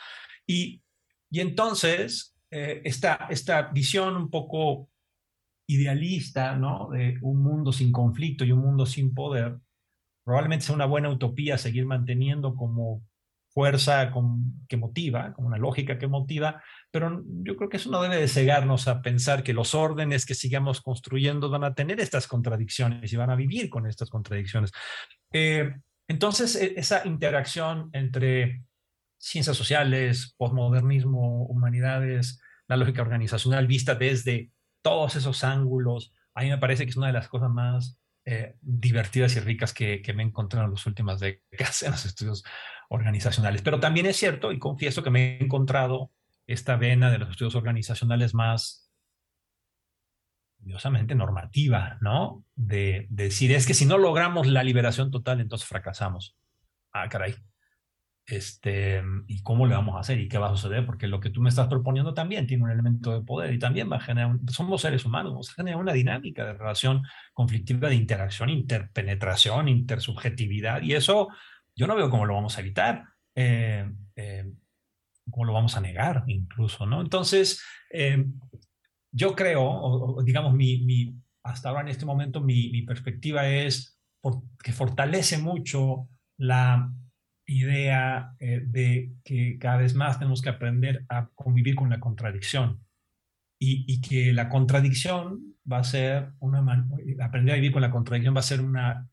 Y, 0.47 0.81
y 1.29 1.41
entonces, 1.41 2.37
eh, 2.53 2.83
esta, 2.85 3.27
esta 3.31 3.63
visión 3.73 4.17
un 4.17 4.31
poco 4.31 4.89
idealista, 5.67 6.55
¿no? 6.55 6.91
De 6.91 7.19
un 7.23 7.43
mundo 7.43 7.73
sin 7.73 7.91
conflicto 7.91 8.45
y 8.45 8.53
un 8.53 8.61
mundo 8.61 8.87
sin 8.87 9.13
poder, 9.13 9.59
probablemente 10.25 10.67
sea 10.67 10.75
una 10.77 10.87
buena 10.87 11.11
utopía 11.11 11.59
seguir 11.59 11.87
manteniendo 11.87 12.55
como 12.55 13.03
fuerza 13.53 14.13
que 14.69 14.77
motiva, 14.77 15.33
como 15.33 15.49
una 15.49 15.59
lógica 15.59 15.99
que 15.99 16.07
motiva, 16.07 16.63
pero 16.91 17.23
yo 17.43 17.57
creo 17.57 17.69
que 17.69 17.79
eso 17.79 17.91
no 17.91 18.03
debe 18.03 18.17
de 18.17 18.29
cegarnos 18.29 18.87
a 18.89 19.03
pensar 19.03 19.43
que 19.43 19.53
los 19.53 19.75
órdenes 19.75 20.25
que 20.25 20.35
sigamos 20.35 20.81
construyendo 20.81 21.51
van 21.51 21.65
a 21.65 21.75
tener 21.75 22.01
estas 22.01 22.27
contradicciones 22.27 23.13
y 23.13 23.17
van 23.17 23.31
a 23.31 23.37
vivir 23.37 23.69
con 23.69 23.87
estas 23.87 24.09
contradicciones. 24.09 24.71
Eh, 25.33 25.75
entonces, 26.09 26.57
e, 26.57 26.75
esa 26.77 27.07
interacción 27.07 27.91
entre 27.93 28.63
ciencias 29.19 29.57
sociales, 29.57 30.35
posmodernismo, 30.37 31.45
humanidades, 31.47 32.41
la 32.69 32.77
lógica 32.77 33.03
organizacional 33.03 33.67
vista 33.67 33.95
desde 33.95 34.51
todos 34.83 35.17
esos 35.17 35.45
ángulos, 35.45 36.15
a 36.35 36.43
mí 36.43 36.51
me 36.51 36.59
parece 36.59 36.85
que 36.85 36.91
es 36.91 36.97
una 36.97 37.09
de 37.09 37.13
las 37.13 37.29
cosas 37.29 37.51
más 37.51 37.99
eh, 38.25 38.55
divertidas 38.61 39.35
y 39.37 39.41
ricas 39.41 39.75
que, 39.75 40.03
que 40.03 40.13
me 40.13 40.23
he 40.23 40.27
encontrado 40.27 40.67
en 40.67 40.73
las 40.73 40.87
últimas 40.87 41.21
décadas 41.21 41.83
en 41.83 41.91
los 41.91 42.05
estudios 42.07 42.45
organizacionales. 42.91 43.63
Pero 43.63 43.81
también 43.81 44.07
es 44.07 44.17
cierto, 44.17 44.53
y 44.53 44.59
confieso 44.59 45.03
que 45.03 45.11
me 45.11 45.39
he 45.39 45.45
encontrado 45.45 46.11
esta 46.47 46.77
vena 46.77 47.11
de 47.11 47.19
los 47.19 47.31
estudios 47.31 47.55
organizacionales 47.55 48.35
más 48.35 48.91
curiosamente 50.59 51.15
normativa, 51.15 51.97
¿no? 52.01 52.45
De, 52.55 53.07
decir, 53.09 53.53
es 53.53 53.67
que 53.67 53.75
si 53.75 53.87
no 53.87 53.97
logramos 53.97 54.47
la 54.47 54.63
liberación 54.63 55.11
total, 55.11 55.41
entonces 55.41 55.67
fracasamos. 55.67 56.37
Ah, 56.93 57.09
caray. 57.09 57.35
Este, 58.27 59.03
¿y 59.27 59.43
cómo 59.43 59.67
le 59.67 59.75
vamos 59.75 59.97
a 59.97 60.01
hacer? 60.01 60.21
¿Y 60.21 60.29
qué 60.29 60.39
va 60.39 60.49
a 60.49 60.57
suceder? 60.57 60.85
Porque 60.85 61.07
lo 61.07 61.21
que 61.21 61.31
tú 61.31 61.41
me 61.41 61.49
estás 61.49 61.69
proponiendo 61.69 62.13
también 62.13 62.47
tiene 62.47 62.65
un 62.65 62.71
elemento 62.71 63.13
de 63.13 63.25
poder 63.25 63.53
y 63.55 63.59
también 63.59 63.91
va 63.91 63.97
a 63.97 64.01
generar, 64.01 64.37
somos 64.49 64.83
seres 64.83 65.05
humanos, 65.05 65.33
vamos 65.33 65.51
a 65.51 65.55
generar 65.55 65.81
una 65.81 65.93
dinámica 65.93 66.45
de 66.45 66.53
relación 66.53 67.03
conflictiva, 67.33 67.89
de 67.89 67.95
interacción, 67.95 68.51
interpenetración, 68.51 69.69
intersubjetividad, 69.69 70.83
y 70.83 70.95
eso 70.95 71.29
yo 71.77 71.87
no 71.87 71.97
veo 71.97 72.11
cómo 72.11 72.27
lo 72.27 72.35
vamos 72.35 72.57
a 72.57 72.61
evitar, 72.61 73.05
eh, 73.35 73.91
eh, 74.17 74.53
cómo 75.31 75.45
lo 75.45 75.53
vamos 75.53 75.77
a 75.77 75.81
negar 75.81 76.25
incluso, 76.27 76.87
¿no? 76.87 77.01
Entonces, 77.01 77.63
eh, 77.93 78.25
yo 79.13 79.35
creo, 79.35 79.63
o, 79.63 80.23
digamos, 80.23 80.55
mi, 80.55 81.15
hasta 81.43 81.69
ahora 81.69 81.83
en 81.83 81.89
este 81.89 82.07
momento 82.07 82.41
mi, 82.41 82.83
perspectiva 82.83 83.49
es 83.49 83.99
que 84.63 84.73
fortalece 84.73 85.39
mucho 85.39 86.09
la 86.37 86.93
idea 87.47 88.35
de 88.39 89.13
que 89.25 89.59
cada 89.59 89.79
vez 89.79 89.95
más 89.95 90.19
tenemos 90.19 90.43
que 90.43 90.51
aprender 90.51 91.05
a 91.09 91.29
convivir 91.35 91.75
con 91.75 91.89
la 91.91 91.99
contradicción 91.99 92.85
y, 93.59 93.85
y 93.93 94.01
que 94.01 94.33
la 94.33 94.49
contradicción 94.49 95.51
va 95.71 95.79
a 95.79 95.85
ser 95.85 96.33
una 96.39 96.61
aprender 97.21 97.55
a 97.55 97.57
vivir 97.57 97.73
con 97.73 97.83
la 97.83 97.91
contradicción 97.91 98.35
va 98.35 98.41
a 98.41 98.45
ser 98.45 98.61
una 98.61 99.09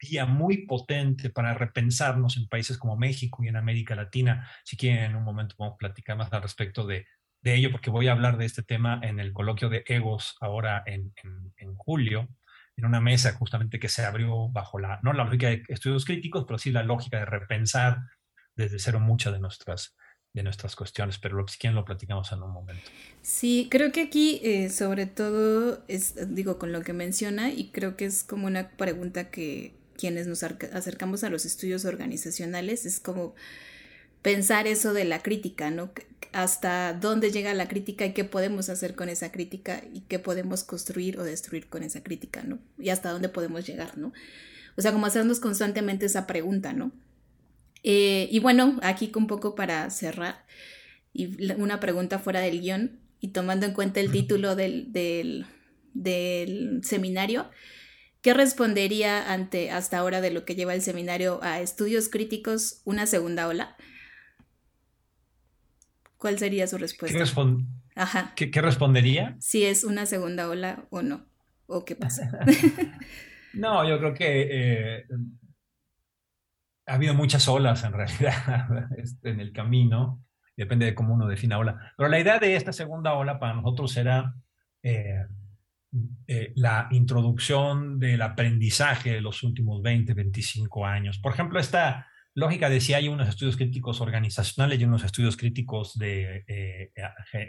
vía 0.00 0.26
muy 0.26 0.66
potente 0.66 1.30
para 1.30 1.54
repensarnos 1.54 2.36
en 2.36 2.48
países 2.48 2.78
como 2.78 2.96
México 2.96 3.42
y 3.42 3.48
en 3.48 3.56
América 3.56 3.94
Latina. 3.94 4.48
Si 4.64 4.76
quieren, 4.76 5.04
en 5.04 5.16
un 5.16 5.24
momento 5.24 5.56
podemos 5.56 5.78
platicar 5.78 6.16
más 6.16 6.32
al 6.32 6.42
respecto 6.42 6.86
de, 6.86 7.06
de 7.40 7.54
ello, 7.54 7.70
porque 7.70 7.90
voy 7.90 8.08
a 8.08 8.12
hablar 8.12 8.38
de 8.38 8.46
este 8.46 8.62
tema 8.62 9.00
en 9.02 9.20
el 9.20 9.32
coloquio 9.32 9.68
de 9.68 9.84
egos 9.86 10.36
ahora 10.40 10.82
en, 10.86 11.12
en, 11.56 11.74
julio, 11.76 12.28
en 12.76 12.84
una 12.84 13.00
mesa 13.00 13.32
justamente 13.34 13.78
que 13.78 13.88
se 13.88 14.04
abrió 14.04 14.48
bajo 14.48 14.78
la, 14.78 15.00
no 15.02 15.12
la 15.12 15.24
lógica 15.24 15.48
de 15.48 15.62
estudios 15.68 16.04
críticos, 16.04 16.44
pero 16.46 16.58
sí 16.58 16.70
la 16.70 16.82
lógica 16.82 17.18
de 17.18 17.26
repensar 17.26 17.98
desde 18.54 18.78
cero 18.78 19.00
muchas 19.00 19.32
de 19.32 19.40
nuestras 19.40 19.94
de 20.34 20.42
nuestras 20.42 20.76
cuestiones, 20.76 21.18
pero 21.18 21.36
lo, 21.36 21.48
si 21.48 21.58
quieren 21.58 21.74
lo 21.74 21.86
platicamos 21.86 22.30
en 22.32 22.42
un 22.42 22.52
momento. 22.52 22.84
Sí, 23.22 23.66
creo 23.70 23.92
que 23.92 24.02
aquí 24.02 24.40
eh, 24.44 24.68
sobre 24.68 25.06
todo 25.06 25.82
es, 25.88 26.34
digo, 26.34 26.58
con 26.58 26.70
lo 26.70 26.82
que 26.82 26.92
menciona 26.92 27.50
y 27.50 27.70
creo 27.70 27.96
que 27.96 28.04
es 28.04 28.24
como 28.24 28.46
una 28.46 28.70
pregunta 28.70 29.30
que 29.30 29.77
quienes 29.98 30.26
nos 30.26 30.42
acercamos 30.42 31.24
a 31.24 31.28
los 31.28 31.44
estudios 31.44 31.84
organizacionales 31.84 32.86
es 32.86 33.00
como 33.00 33.34
pensar 34.22 34.66
eso 34.66 34.92
de 34.92 35.04
la 35.04 35.22
crítica, 35.22 35.70
¿no? 35.70 35.90
Hasta 36.32 36.94
dónde 36.94 37.30
llega 37.30 37.52
la 37.54 37.68
crítica 37.68 38.06
y 38.06 38.12
qué 38.12 38.24
podemos 38.24 38.68
hacer 38.68 38.94
con 38.94 39.08
esa 39.08 39.32
crítica 39.32 39.82
y 39.92 40.00
qué 40.02 40.18
podemos 40.18 40.64
construir 40.64 41.18
o 41.18 41.24
destruir 41.24 41.68
con 41.68 41.82
esa 41.82 42.02
crítica, 42.02 42.42
¿no? 42.42 42.58
Y 42.78 42.90
hasta 42.90 43.10
dónde 43.10 43.28
podemos 43.28 43.66
llegar, 43.66 43.98
¿no? 43.98 44.12
O 44.76 44.82
sea, 44.82 44.92
como 44.92 45.06
hacernos 45.06 45.40
constantemente 45.40 46.06
esa 46.06 46.26
pregunta, 46.26 46.72
¿no? 46.72 46.92
Eh, 47.82 48.28
y 48.30 48.38
bueno, 48.38 48.78
aquí 48.82 49.10
un 49.16 49.26
poco 49.26 49.54
para 49.54 49.90
cerrar, 49.90 50.44
y 51.12 51.52
una 51.52 51.80
pregunta 51.80 52.18
fuera 52.18 52.40
del 52.40 52.60
guion, 52.60 52.98
y 53.20 53.28
tomando 53.28 53.66
en 53.66 53.72
cuenta 53.72 53.98
el 53.98 54.12
título 54.12 54.54
del, 54.54 54.92
del, 54.92 55.46
del 55.94 56.80
seminario, 56.84 57.50
¿qué 58.28 58.34
respondería 58.34 59.32
ante 59.32 59.70
hasta 59.70 59.96
ahora 59.96 60.20
de 60.20 60.30
lo 60.30 60.44
que 60.44 60.54
lleva 60.54 60.74
el 60.74 60.82
seminario 60.82 61.42
a 61.42 61.60
estudios 61.60 62.10
críticos 62.10 62.82
una 62.84 63.06
segunda 63.06 63.48
ola? 63.48 63.74
¿Cuál 66.18 66.38
sería 66.38 66.66
su 66.66 66.76
respuesta? 66.76 67.16
¿Qué, 67.16 67.64
Ajá. 67.96 68.34
¿Qué, 68.36 68.60
respondería? 68.60 69.34
Si 69.40 69.64
es 69.64 69.82
una 69.82 70.04
segunda 70.04 70.46
ola 70.50 70.84
o 70.90 71.00
no, 71.00 71.24
o 71.64 71.86
qué 71.86 71.96
pasa. 71.96 72.30
no, 73.54 73.88
yo 73.88 73.98
creo 73.98 74.12
que 74.12 74.48
eh, 74.50 75.06
ha 76.86 76.96
habido 76.96 77.14
muchas 77.14 77.48
olas 77.48 77.82
en 77.82 77.94
realidad 77.94 78.90
este, 78.98 79.30
en 79.30 79.40
el 79.40 79.54
camino, 79.54 80.22
depende 80.54 80.84
de 80.84 80.94
cómo 80.94 81.14
uno 81.14 81.28
defina 81.28 81.56
ola. 81.56 81.94
Pero 81.96 82.10
la 82.10 82.20
idea 82.20 82.38
de 82.38 82.56
esta 82.56 82.74
segunda 82.74 83.14
ola 83.14 83.38
para 83.38 83.54
nosotros 83.54 83.96
era 83.96 84.34
eh, 84.82 85.24
eh, 86.26 86.52
la 86.56 86.88
introducción 86.90 87.98
del 87.98 88.20
aprendizaje 88.20 89.12
de 89.12 89.20
los 89.20 89.42
últimos 89.42 89.80
20, 89.82 90.12
25 90.12 90.84
años. 90.84 91.18
Por 91.18 91.32
ejemplo, 91.32 91.58
esta 91.58 92.06
lógica 92.34 92.68
de 92.68 92.80
si 92.80 92.94
hay 92.94 93.08
unos 93.08 93.28
estudios 93.28 93.56
críticos 93.56 94.00
organizacionales 94.00 94.78
y 94.80 94.84
unos 94.84 95.02
estudios 95.02 95.36
críticos 95.36 95.98
de, 95.98 96.44
eh, 96.46 96.92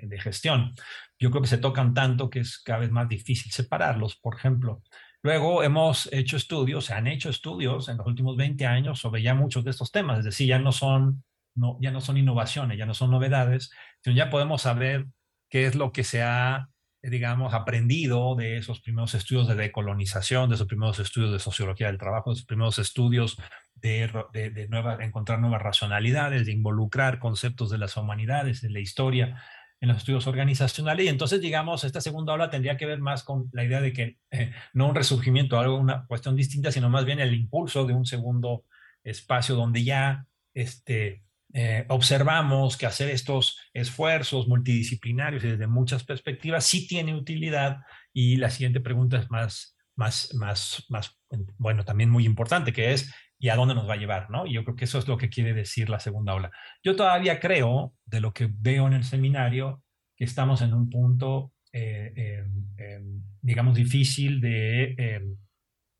de 0.01 0.19
gestión. 0.19 0.73
Yo 1.19 1.29
creo 1.31 1.41
que 1.41 1.49
se 1.49 1.57
tocan 1.57 1.93
tanto 1.93 2.29
que 2.29 2.39
es 2.39 2.59
cada 2.59 2.79
vez 2.79 2.91
más 2.91 3.07
difícil 3.07 3.51
separarlos. 3.51 4.15
Por 4.15 4.35
ejemplo, 4.35 4.81
luego 5.21 5.61
hemos 5.63 6.11
hecho 6.11 6.37
estudios, 6.37 6.85
se 6.85 6.93
han 6.93 7.07
hecho 7.07 7.29
estudios 7.29 7.89
en 7.89 7.97
los 7.97 8.07
últimos 8.07 8.37
20 8.37 8.65
años 8.65 8.99
sobre 8.99 9.21
ya 9.21 9.35
muchos 9.35 9.63
de 9.63 9.71
estos 9.71 9.91
temas, 9.91 10.19
es 10.19 10.25
decir, 10.25 10.47
ya 10.47 10.59
no 10.59 10.71
son, 10.71 11.23
no, 11.55 11.77
ya 11.81 11.91
no 11.91 12.01
son 12.01 12.17
innovaciones, 12.17 12.77
ya 12.77 12.85
no 12.85 12.93
son 12.93 13.11
novedades, 13.11 13.69
sino 14.01 14.15
ya 14.15 14.29
podemos 14.29 14.61
saber 14.61 15.07
qué 15.49 15.65
es 15.65 15.75
lo 15.75 15.91
que 15.91 16.03
se 16.03 16.23
ha 16.23 16.68
digamos, 17.01 17.53
aprendido 17.53 18.35
de 18.35 18.57
esos 18.57 18.81
primeros 18.81 19.13
estudios 19.13 19.47
de 19.47 19.55
decolonización, 19.55 20.49
de 20.49 20.55
esos 20.55 20.67
primeros 20.67 20.99
estudios 20.99 21.31
de 21.31 21.39
sociología 21.39 21.87
del 21.87 21.97
trabajo, 21.97 22.29
de 22.29 22.35
esos 22.35 22.45
primeros 22.45 22.77
estudios 22.79 23.37
de, 23.75 24.11
de, 24.33 24.67
encontrar 24.99 25.39
nuevas 25.39 25.61
racionalidades, 25.61 26.45
de 26.45 26.51
involucrar 26.51 27.19
conceptos 27.19 27.69
de 27.69 27.77
las 27.77 27.95
humanidades, 27.95 28.61
de 28.61 28.69
la 28.69 28.79
historia 28.79 29.41
en 29.81 29.87
los 29.87 29.97
estudios 29.97 30.27
organizacionales. 30.27 31.05
Y 31.05 31.09
entonces, 31.09 31.39
digamos, 31.39 31.83
esta 31.83 32.01
segunda 32.01 32.33
ola 32.33 32.49
tendría 32.49 32.75
que 32.77 32.85
ver 32.85 32.99
más 32.99 33.23
con 33.23 33.49
la 33.53 33.63
idea 33.63 33.79
de 33.79 33.93
que 33.93 34.17
eh, 34.31 34.51
no 34.73 34.89
un 34.89 34.95
resurgimiento, 34.95 35.57
algo, 35.57 35.77
una 35.77 36.05
cuestión 36.05 36.35
distinta, 36.35 36.71
sino 36.71 36.89
más 36.89 37.05
bien 37.05 37.19
el 37.19 37.33
impulso 37.33 37.85
de 37.85 37.93
un 37.93 38.05
segundo 38.05 38.65
espacio 39.03 39.55
donde 39.55 39.83
ya 39.83 40.25
este, 40.53 41.23
eh, 41.53 41.85
observamos 41.89 42.77
que 42.77 42.85
hacer 42.85 43.09
estos 43.09 43.57
esfuerzos 43.73 44.47
multidisciplinarios 44.47 45.43
y 45.43 45.49
desde 45.49 45.67
muchas 45.67 46.03
perspectivas 46.03 46.65
sí 46.65 46.87
tiene 46.87 47.15
utilidad. 47.15 47.77
Y 48.13 48.37
la 48.37 48.49
siguiente 48.49 48.81
pregunta 48.81 49.17
es 49.17 49.29
más, 49.31 49.75
más, 49.95 50.33
más, 50.35 50.85
más, 50.89 51.19
bueno, 51.57 51.83
también 51.83 52.09
muy 52.09 52.25
importante, 52.25 52.71
que 52.71 52.93
es, 52.93 53.13
¿y 53.39 53.49
a 53.49 53.55
dónde 53.55 53.73
nos 53.73 53.89
va 53.89 53.93
a 53.93 53.97
llevar? 53.97 54.29
¿no? 54.29 54.45
Y 54.45 54.53
yo 54.53 54.63
creo 54.63 54.75
que 54.75 54.85
eso 54.85 54.99
es 54.99 55.07
lo 55.07 55.17
que 55.17 55.29
quiere 55.29 55.53
decir 55.53 55.89
la 55.89 55.99
segunda 55.99 56.35
ola. 56.35 56.51
Yo 56.83 56.95
todavía 56.95 57.39
creo, 57.39 57.93
de 58.05 58.21
lo 58.21 58.33
que 58.33 58.49
veo 58.51 58.87
en 58.87 58.93
el 58.93 59.03
seminario, 59.03 59.83
que 60.15 60.25
estamos 60.25 60.61
en 60.61 60.73
un 60.73 60.89
punto, 60.89 61.53
eh, 61.71 62.13
em, 62.15 62.65
em, 62.77 63.23
digamos, 63.41 63.75
difícil 63.75 64.41
de 64.41 64.95
em, 64.97 65.37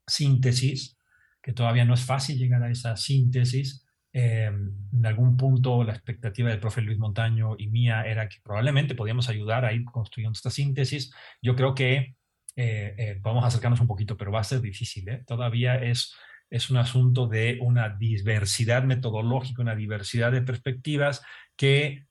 síntesis, 0.06 0.96
que 1.42 1.52
todavía 1.52 1.84
no 1.84 1.94
es 1.94 2.04
fácil 2.04 2.36
llegar 2.38 2.62
a 2.62 2.70
esa 2.70 2.96
síntesis 2.96 3.86
Em, 4.12 4.74
en 4.92 5.06
algún 5.06 5.36
punto 5.36 5.84
la 5.84 5.92
expectativa 5.92 6.50
del 6.50 6.58
profe 6.58 6.82
Luis 6.82 6.98
Montaño 6.98 7.54
y 7.56 7.68
mía 7.68 8.02
era 8.02 8.28
que 8.28 8.38
probablemente 8.42 8.96
podíamos 8.96 9.28
ayudar 9.28 9.64
a 9.64 9.72
ir 9.72 9.84
construyendo 9.84 10.36
esta 10.36 10.50
síntesis. 10.50 11.12
Yo 11.40 11.54
creo 11.54 11.74
que 11.74 12.16
eh, 12.56 12.94
eh, 12.98 13.20
podemos 13.22 13.44
acercarnos 13.44 13.80
un 13.80 13.86
poquito, 13.86 14.16
pero 14.16 14.32
va 14.32 14.40
a 14.40 14.44
ser 14.44 14.60
difícil. 14.60 15.08
¿eh? 15.08 15.22
Todavía 15.26 15.76
es, 15.76 16.14
es 16.50 16.70
un 16.70 16.78
asunto 16.78 17.28
de 17.28 17.58
una 17.60 17.90
diversidad 17.90 18.82
metodológica, 18.84 19.62
una 19.62 19.76
diversidad 19.76 20.32
de 20.32 20.42
perspectivas 20.42 21.22
que 21.56 22.06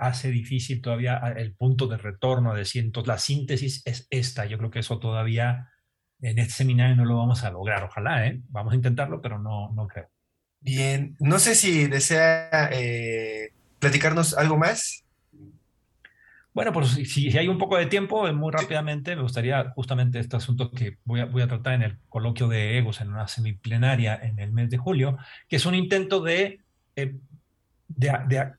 hace 0.00 0.30
difícil 0.30 0.82
todavía 0.82 1.16
el 1.36 1.54
punto 1.54 1.86
de 1.86 1.96
retorno 1.96 2.50
a 2.50 2.56
decir, 2.56 2.84
entonces 2.84 3.08
la 3.08 3.18
síntesis 3.18 3.82
es 3.86 4.06
esta. 4.10 4.46
Yo 4.46 4.58
creo 4.58 4.70
que 4.70 4.80
eso 4.80 4.98
todavía 4.98 5.70
en 6.20 6.38
este 6.38 6.54
seminario 6.54 6.96
no 6.96 7.04
lo 7.04 7.16
vamos 7.18 7.44
a 7.44 7.50
lograr. 7.50 7.84
Ojalá, 7.84 8.32
vamos 8.48 8.72
a 8.72 8.76
intentarlo, 8.76 9.22
pero 9.22 9.38
no, 9.38 9.72
no 9.72 9.86
creo. 9.86 10.08
Bien, 10.64 11.14
no 11.20 11.38
sé 11.38 11.54
si 11.54 11.88
desea 11.88 12.70
eh, 12.72 13.52
platicarnos 13.78 14.32
algo 14.32 14.56
más. 14.56 15.04
Bueno, 16.54 16.72
pues 16.72 16.88
si, 16.88 17.36
hay 17.36 17.48
un 17.48 17.58
poco 17.58 17.76
de 17.76 17.84
tiempo, 17.84 18.32
muy 18.32 18.50
rápidamente, 18.50 19.14
me 19.14 19.20
gustaría 19.20 19.72
justamente 19.74 20.18
este 20.20 20.36
asunto 20.36 20.70
que 20.70 20.96
voy 21.04 21.20
a, 21.20 21.26
voy 21.26 21.42
a 21.42 21.48
tratar 21.48 21.74
en 21.74 21.82
el 21.82 21.98
coloquio 22.08 22.48
de 22.48 22.78
egos 22.78 23.02
en 23.02 23.08
una 23.08 23.28
semiplenaria 23.28 24.18
en 24.22 24.38
el 24.38 24.52
mes 24.52 24.70
de 24.70 24.78
julio, 24.78 25.18
que 25.50 25.56
es 25.56 25.66
un 25.66 25.74
intento 25.74 26.22
de, 26.22 26.60
eh, 26.96 27.14
de, 27.88 28.54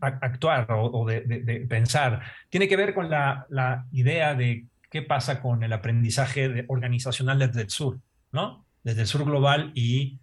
actuar 0.00 0.68
o, 0.70 1.04
de, 1.06 1.66
pensar. 1.68 2.22
Tiene 2.50 2.68
que 2.68 2.76
ver 2.76 2.94
con 2.94 3.10
la, 3.10 3.46
la 3.48 3.86
idea 3.90 4.36
de 4.36 4.66
qué 4.90 5.02
pasa 5.02 5.40
con 5.40 5.64
el 5.64 5.72
aprendizaje 5.72 6.66
organizacional 6.68 7.40
desde 7.40 7.62
el 7.62 7.70
sur, 7.70 7.98
¿no? 8.30 8.64
Desde 8.84 9.00
el 9.00 9.06
sur 9.08 9.24
global 9.24 9.72
y 9.74 10.20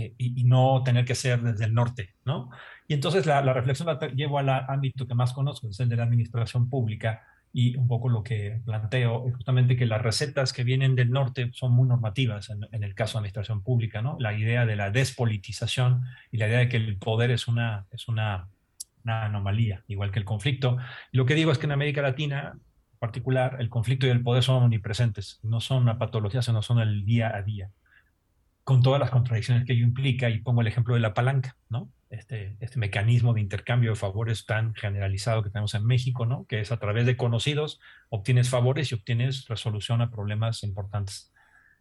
eh, 0.00 0.14
y, 0.18 0.44
no 0.44 0.82
tener 0.84 1.04
que 1.04 1.14
ser 1.14 1.42
desde 1.42 1.64
el 1.64 1.74
norte, 1.74 2.14
¿no? 2.24 2.50
Y 2.88 2.94
entonces 2.94 3.26
la, 3.26 3.40
reflexión 3.52 3.86
la 3.86 3.98
llevo 4.08 4.38
al 4.38 4.48
ámbito 4.48 5.06
que 5.06 5.14
más 5.14 5.32
conozco, 5.32 5.68
es 5.68 5.78
el 5.80 5.88
de 5.88 5.96
la 5.96 6.04
administración 6.04 6.68
pública, 6.68 7.22
y 7.52 7.76
un 7.76 7.88
poco 7.88 8.08
lo 8.08 8.22
que 8.22 8.60
planteo 8.64 9.26
es 9.28 9.34
justamente 9.34 9.76
que 9.76 9.86
las 9.86 10.00
recetas 10.00 10.52
que 10.52 10.64
vienen 10.64 10.94
del 10.94 11.10
norte 11.10 11.50
son 11.52 11.72
muy 11.72 11.88
normativas 11.88 12.50
en, 12.50 12.84
el 12.84 12.94
caso 12.94 13.14
de 13.14 13.20
administración 13.20 13.62
pública, 13.62 14.02
¿no? 14.02 14.16
La 14.20 14.32
idea 14.34 14.66
de 14.66 14.76
la 14.76 14.90
despolitización 14.90 16.02
y 16.30 16.38
la 16.38 16.48
idea 16.48 16.58
de 16.60 16.68
que 16.68 16.76
el 16.76 16.96
poder 16.96 17.30
es 17.30 17.48
una, 17.48 17.86
es 17.90 18.08
una, 18.08 18.48
anomalía, 19.04 19.82
igual 19.88 20.12
que 20.12 20.20
el 20.20 20.24
conflicto. 20.24 20.76
Lo 21.10 21.26
que 21.26 21.34
digo 21.34 21.50
es 21.50 21.58
que 21.58 21.66
en 21.66 21.72
América 21.72 22.02
Latina, 22.02 22.52
en 22.54 22.98
particular, 22.98 23.56
el 23.58 23.70
conflicto 23.70 24.06
y 24.06 24.10
el 24.10 24.22
poder 24.22 24.42
son 24.42 24.62
omnipresentes, 24.62 25.40
no 25.42 25.60
son 25.60 25.82
una 25.82 25.98
patología, 25.98 26.42
sino 26.42 26.62
son 26.62 26.78
el 26.80 27.04
día 27.04 27.34
a 27.34 27.42
día 27.42 27.70
con 28.70 28.82
todas 28.82 29.00
las 29.00 29.10
contradicciones 29.10 29.64
que 29.64 29.72
ello 29.72 29.82
implica, 29.82 30.30
y 30.30 30.38
pongo 30.38 30.60
el 30.60 30.68
ejemplo 30.68 30.94
de 30.94 31.00
la 31.00 31.12
palanca, 31.12 31.56
¿no? 31.70 31.90
Este, 32.08 32.56
este 32.60 32.78
mecanismo 32.78 33.34
de 33.34 33.40
intercambio 33.40 33.90
de 33.90 33.96
favores 33.96 34.46
tan 34.46 34.76
generalizado 34.76 35.42
que 35.42 35.50
tenemos 35.50 35.74
en 35.74 35.84
México, 35.84 36.24
¿no? 36.24 36.44
Que 36.46 36.60
es 36.60 36.70
a 36.70 36.78
través 36.78 37.04
de 37.04 37.16
conocidos, 37.16 37.80
obtienes 38.10 38.48
favores 38.48 38.92
y 38.92 38.94
obtienes 38.94 39.48
resolución 39.48 40.02
a 40.02 40.12
problemas 40.12 40.62
importantes. 40.62 41.32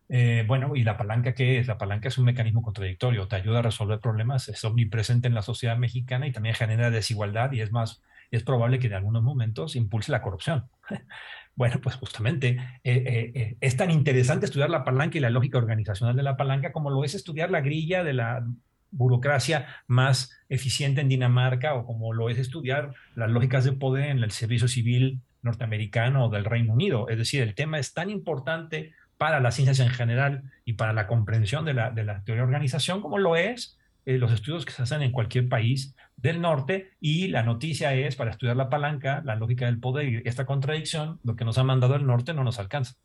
Eh, 0.07 0.45
bueno, 0.47 0.75
¿y 0.75 0.83
la 0.83 0.97
palanca 0.97 1.35
qué 1.35 1.59
es? 1.59 1.67
La 1.67 1.77
palanca 1.77 2.07
es 2.07 2.17
un 2.17 2.25
mecanismo 2.25 2.63
contradictorio, 2.63 3.27
te 3.27 3.35
ayuda 3.35 3.59
a 3.59 3.61
resolver 3.61 3.99
problemas, 3.99 4.49
es 4.49 4.63
omnipresente 4.63 5.27
en 5.27 5.35
la 5.35 5.43
sociedad 5.43 5.77
mexicana 5.77 6.25
y 6.25 6.31
también 6.31 6.55
genera 6.55 6.89
desigualdad 6.89 7.51
y 7.51 7.61
es 7.61 7.71
más, 7.71 8.01
es 8.31 8.41
probable 8.41 8.79
que 8.79 8.87
en 8.87 8.93
algunos 8.95 9.21
momentos 9.21 9.75
impulse 9.75 10.11
la 10.11 10.23
corrupción. 10.23 10.65
Bueno, 11.55 11.81
pues 11.81 11.97
justamente 11.97 12.57
eh, 12.85 13.57
es 13.59 13.75
tan 13.75 13.91
interesante 13.91 14.45
estudiar 14.45 14.69
la 14.69 14.85
palanca 14.85 15.17
y 15.17 15.21
la 15.21 15.29
lógica 15.29 15.57
organizacional 15.57 16.15
de 16.15 16.23
la 16.23 16.37
palanca 16.37 16.71
como 16.71 16.89
lo 16.89 17.03
es 17.03 17.15
estudiar 17.15 17.51
la 17.51 17.59
grilla 17.59 18.01
de 18.01 18.13
la 18.13 18.47
burocracia 18.91 19.67
más 19.87 20.31
eficiente 20.47 21.01
en 21.01 21.09
Dinamarca 21.09 21.73
o 21.75 21.85
como 21.85 22.13
lo 22.13 22.29
es 22.29 22.37
estudiar 22.37 22.93
las 23.15 23.29
lógicas 23.29 23.65
de 23.65 23.73
poder 23.73 24.09
en 24.09 24.19
el 24.19 24.31
servicio 24.31 24.67
civil 24.67 25.21
norteamericano 25.41 26.25
o 26.25 26.29
del 26.29 26.45
Reino 26.45 26.73
Unido. 26.73 27.09
Es 27.09 27.17
decir, 27.17 27.41
el 27.41 27.55
tema 27.55 27.79
es 27.79 27.93
tan 27.93 28.09
importante 28.09 28.93
para 29.17 29.39
las 29.39 29.55
ciencias 29.55 29.79
en 29.79 29.89
general 29.89 30.43
y 30.65 30.73
para 30.73 30.93
la 30.93 31.07
comprensión 31.07 31.65
de 31.65 31.73
la, 31.73 31.91
de 31.91 32.03
la 32.03 32.23
teoría 32.23 32.43
de 32.43 32.47
organización 32.47 33.01
como 33.01 33.17
lo 33.17 33.35
es 33.35 33.78
eh, 34.09 34.17
los 34.17 34.31
estudios 34.31 34.65
que 34.65 34.71
se 34.71 34.81
hacen 34.81 35.03
en 35.03 35.11
cualquier 35.11 35.47
país 35.47 35.95
del 36.17 36.41
norte 36.41 36.93
y 36.99 37.27
la 37.27 37.43
noticia 37.43 37.93
es 37.93 38.15
para 38.15 38.31
estudiar 38.31 38.55
la 38.55 38.67
palanca, 38.67 39.21
la 39.23 39.35
lógica 39.35 39.67
del 39.67 39.79
poder 39.79 40.09
y 40.09 40.21
esta 40.25 40.47
contradicción, 40.47 41.19
lo 41.23 41.35
que 41.35 41.45
nos 41.45 41.59
ha 41.59 41.63
mandado 41.63 41.93
el 41.93 42.07
norte 42.07 42.33
no 42.33 42.43
nos 42.43 42.57
alcanza. 42.57 42.95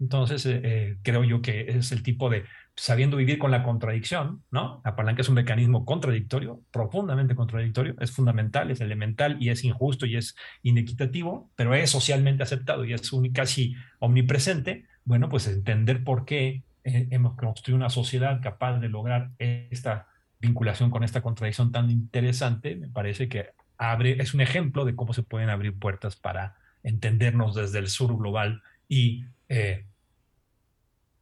Entonces, 0.00 0.46
eh, 0.46 0.60
eh, 0.64 0.96
creo 1.02 1.22
yo 1.22 1.42
que 1.42 1.66
es 1.68 1.92
el 1.92 2.02
tipo 2.02 2.30
de 2.30 2.44
sabiendo 2.74 3.18
vivir 3.18 3.38
con 3.38 3.50
la 3.50 3.62
contradicción, 3.62 4.42
¿no? 4.50 4.80
La 4.86 4.96
palanca 4.96 5.20
es 5.20 5.28
un 5.28 5.34
mecanismo 5.34 5.84
contradictorio, 5.84 6.62
profundamente 6.70 7.34
contradictorio, 7.34 7.94
es 8.00 8.10
fundamental, 8.10 8.70
es 8.70 8.80
elemental 8.80 9.36
y 9.38 9.50
es 9.50 9.64
injusto 9.64 10.06
y 10.06 10.16
es 10.16 10.34
inequitativo, 10.62 11.50
pero 11.56 11.74
es 11.74 11.90
socialmente 11.90 12.42
aceptado 12.42 12.86
y 12.86 12.94
es 12.94 13.10
casi 13.34 13.74
omnipresente. 13.98 14.86
Bueno, 15.04 15.28
pues 15.28 15.46
entender 15.46 16.04
por 16.04 16.24
qué 16.24 16.62
hemos 16.84 17.34
construido 17.36 17.76
una 17.76 17.90
sociedad 17.90 18.40
capaz 18.42 18.78
de 18.78 18.88
lograr 18.88 19.30
esta 19.38 20.08
vinculación 20.38 20.90
con 20.90 21.02
esta 21.02 21.22
contradicción 21.22 21.72
tan 21.72 21.90
interesante, 21.90 22.76
me 22.76 22.88
parece 22.88 23.28
que 23.28 23.50
abre, 23.78 24.20
es 24.20 24.34
un 24.34 24.40
ejemplo 24.40 24.84
de 24.84 24.94
cómo 24.94 25.14
se 25.14 25.22
pueden 25.22 25.48
abrir 25.48 25.78
puertas 25.78 26.16
para 26.16 26.56
entendernos 26.82 27.54
desde 27.54 27.78
el 27.78 27.88
sur 27.88 28.16
global 28.16 28.62
y 28.88 29.24
eh, 29.48 29.86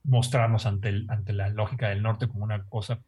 mostrarnos 0.05 0.67
ante, 0.67 1.05
ante 1.09 1.33
la 1.33 1.49
lógica 1.49 1.89
del 1.89 2.03
norte 2.03 2.27
como 2.27 2.45
una 2.45 2.65
cosa, 2.65 3.01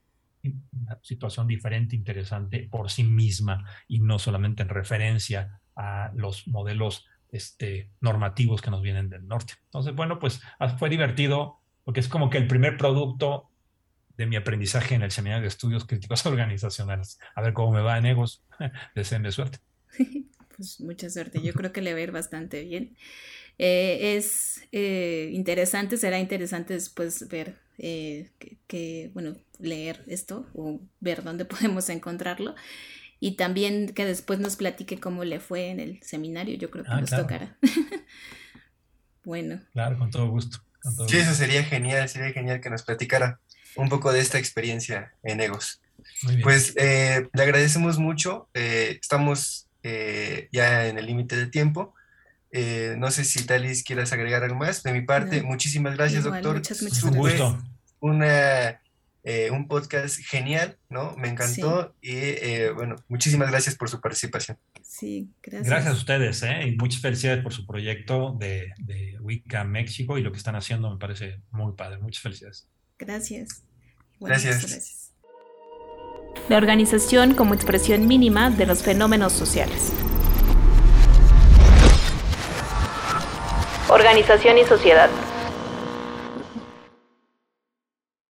una 0.45 0.99
situación 1.03 1.49
diferente, 1.49 1.97
interesante 1.97 2.69
por 2.71 2.91
sí 2.91 3.03
misma 3.03 3.65
y 3.89 3.99
no 3.99 4.19
solamente 4.19 4.63
en 4.63 4.69
referencia 4.69 5.61
a 5.75 6.13
los 6.15 6.47
modelos 6.47 7.07
este, 7.33 7.91
normativos 8.01 8.63
que 8.63 8.71
nos 8.71 8.83
vienen 8.83 9.11
del 9.11 9.27
norte. 9.27 9.55
Entonces, 9.65 9.95
bueno, 9.95 10.21
pues 10.21 10.41
ah, 10.61 10.69
fue 10.69 10.89
divertido 10.89 11.59
porque 11.85 12.01
es 12.01 12.09
como 12.09 12.31
que 12.31 12.39
el 12.39 12.47
primer 12.47 12.77
producto 12.77 13.51
de 14.17 14.27
mi 14.27 14.37
aprendizaje 14.37 14.95
en 14.95 15.03
el 15.03 15.11
seminario 15.11 15.43
de 15.43 15.49
estudios 15.49 15.85
críticos 15.85 16.25
organizacionales. 16.27 17.19
A 17.35 17.43
ver 17.43 17.53
cómo 17.53 17.73
me 17.73 17.81
va 17.81 17.99
en 17.99 18.07
Egos. 18.07 18.43
Deseenme 18.95 19.33
suerte. 19.33 19.59
Pues 20.57 20.81
mucha 20.81 21.11
suerte. 21.11 21.43
Yo 21.43 21.53
creo 21.53 21.73
que 21.73 21.83
le 21.83 21.95
va 21.95 21.99
a 21.99 22.03
ir 22.03 22.13
bastante 22.13 22.63
bien. 22.63 22.97
Eh, 23.59 24.15
es 24.17 24.69
eh, 24.71 25.31
interesante, 25.33 25.97
será 25.97 26.21
interesante 26.21 26.75
después 26.75 27.29
ver 27.29 27.59
eh, 27.77 28.31
que, 28.69 29.11
bueno, 29.15 29.37
leer 29.59 30.05
esto 30.07 30.47
o 30.55 30.81
ver 31.01 31.25
dónde 31.25 31.45
podemos 31.45 31.89
encontrarlo. 31.89 32.55
Y 33.19 33.33
también 33.33 33.95
que 33.95 34.05
después 34.05 34.39
nos 34.39 34.55
platique 34.55 35.01
cómo 35.01 35.25
le 35.25 35.41
fue 35.41 35.71
en 35.71 35.81
el 35.81 36.01
seminario, 36.03 36.57
yo 36.57 36.71
creo 36.71 36.85
que 36.85 36.91
ah, 36.93 37.01
nos 37.01 37.11
tocará. 37.11 37.59
bueno. 39.25 39.61
Claro, 39.73 39.99
con 39.99 40.11
todo 40.11 40.29
gusto. 40.29 40.59
Sí, 41.09 41.17
eso 41.17 41.35
sería 41.35 41.65
genial, 41.65 42.09
sería 42.09 42.33
genial 42.33 42.61
que 42.61 42.71
nos 42.71 42.83
platicara 42.83 43.41
un 43.77 43.89
poco 43.89 44.13
de 44.13 44.21
esta 44.21 44.39
experiencia 44.39 45.13
en 45.23 45.41
Egos. 45.41 45.81
Pues 46.43 46.75
le 46.77 47.43
agradecemos 47.43 47.99
mucho, 47.99 48.49
estamos 48.55 49.67
ya 49.83 50.87
en 50.87 50.99
el 50.99 51.07
límite 51.07 51.37
de 51.37 51.47
tiempo. 51.47 51.95
Eh, 52.57 52.95
no 52.99 53.11
sé 53.11 53.25
si 53.25 53.45
Talis 53.45 53.83
quieras 53.83 54.13
agregar 54.13 54.45
algo 54.45 54.55
más. 54.55 54.85
De 54.85 54.93
mi 54.93 55.01
parte, 55.01 55.43
muchísimas 55.43 55.97
gracias, 55.97 56.23
doctor. 56.23 56.55
Muchas, 56.55 56.83
muchas 56.83 57.03
un 57.03 57.17
gusto. 57.17 57.59
Una, 57.99 58.81
eh, 59.27 59.51
un 59.51 59.67
podcast 59.69 60.19
genial, 60.21 60.77
¿no? 60.91 61.17
Me 61.17 61.29
encantó 61.29 61.95
y 62.03 62.13
eh, 62.13 62.71
bueno, 62.75 62.97
muchísimas 63.09 63.51
gracias 63.51 63.75
por 63.75 63.89
su 63.89 63.99
participación. 63.99 64.59
Sí, 64.83 65.31
gracias. 65.43 65.67
Gracias 65.67 65.95
a 65.95 65.97
ustedes, 65.97 66.43
¿eh? 66.43 66.69
Y 66.69 66.77
muchas 66.77 67.01
felicidades 67.01 67.43
por 67.43 67.55
su 67.55 67.67
proyecto 67.67 68.37
de, 68.39 68.75
de 68.79 69.19
Wicca 69.21 69.65
México 69.65 70.19
y 70.19 70.23
lo 70.23 70.31
que 70.31 70.37
están 70.37 70.57
haciendo 70.57 70.91
me 70.91 70.99
parece 70.99 71.41
muy 71.51 71.73
padre. 71.73 71.99
Muchas 71.99 72.23
felicidades. 72.23 72.69
Gracias. 72.99 73.65
gracias. 74.21 74.59
gracias. 74.61 75.13
La 76.51 76.59
organización 76.59 77.35
como 77.35 77.55
expresión 77.55 78.07
mínima 78.07 78.51
de 78.51 78.67
los 78.67 78.83
fenómenos 78.83 79.33
sociales. 79.33 79.91
Organización 83.89 84.59
y 84.59 84.65
sociedad. 84.65 85.09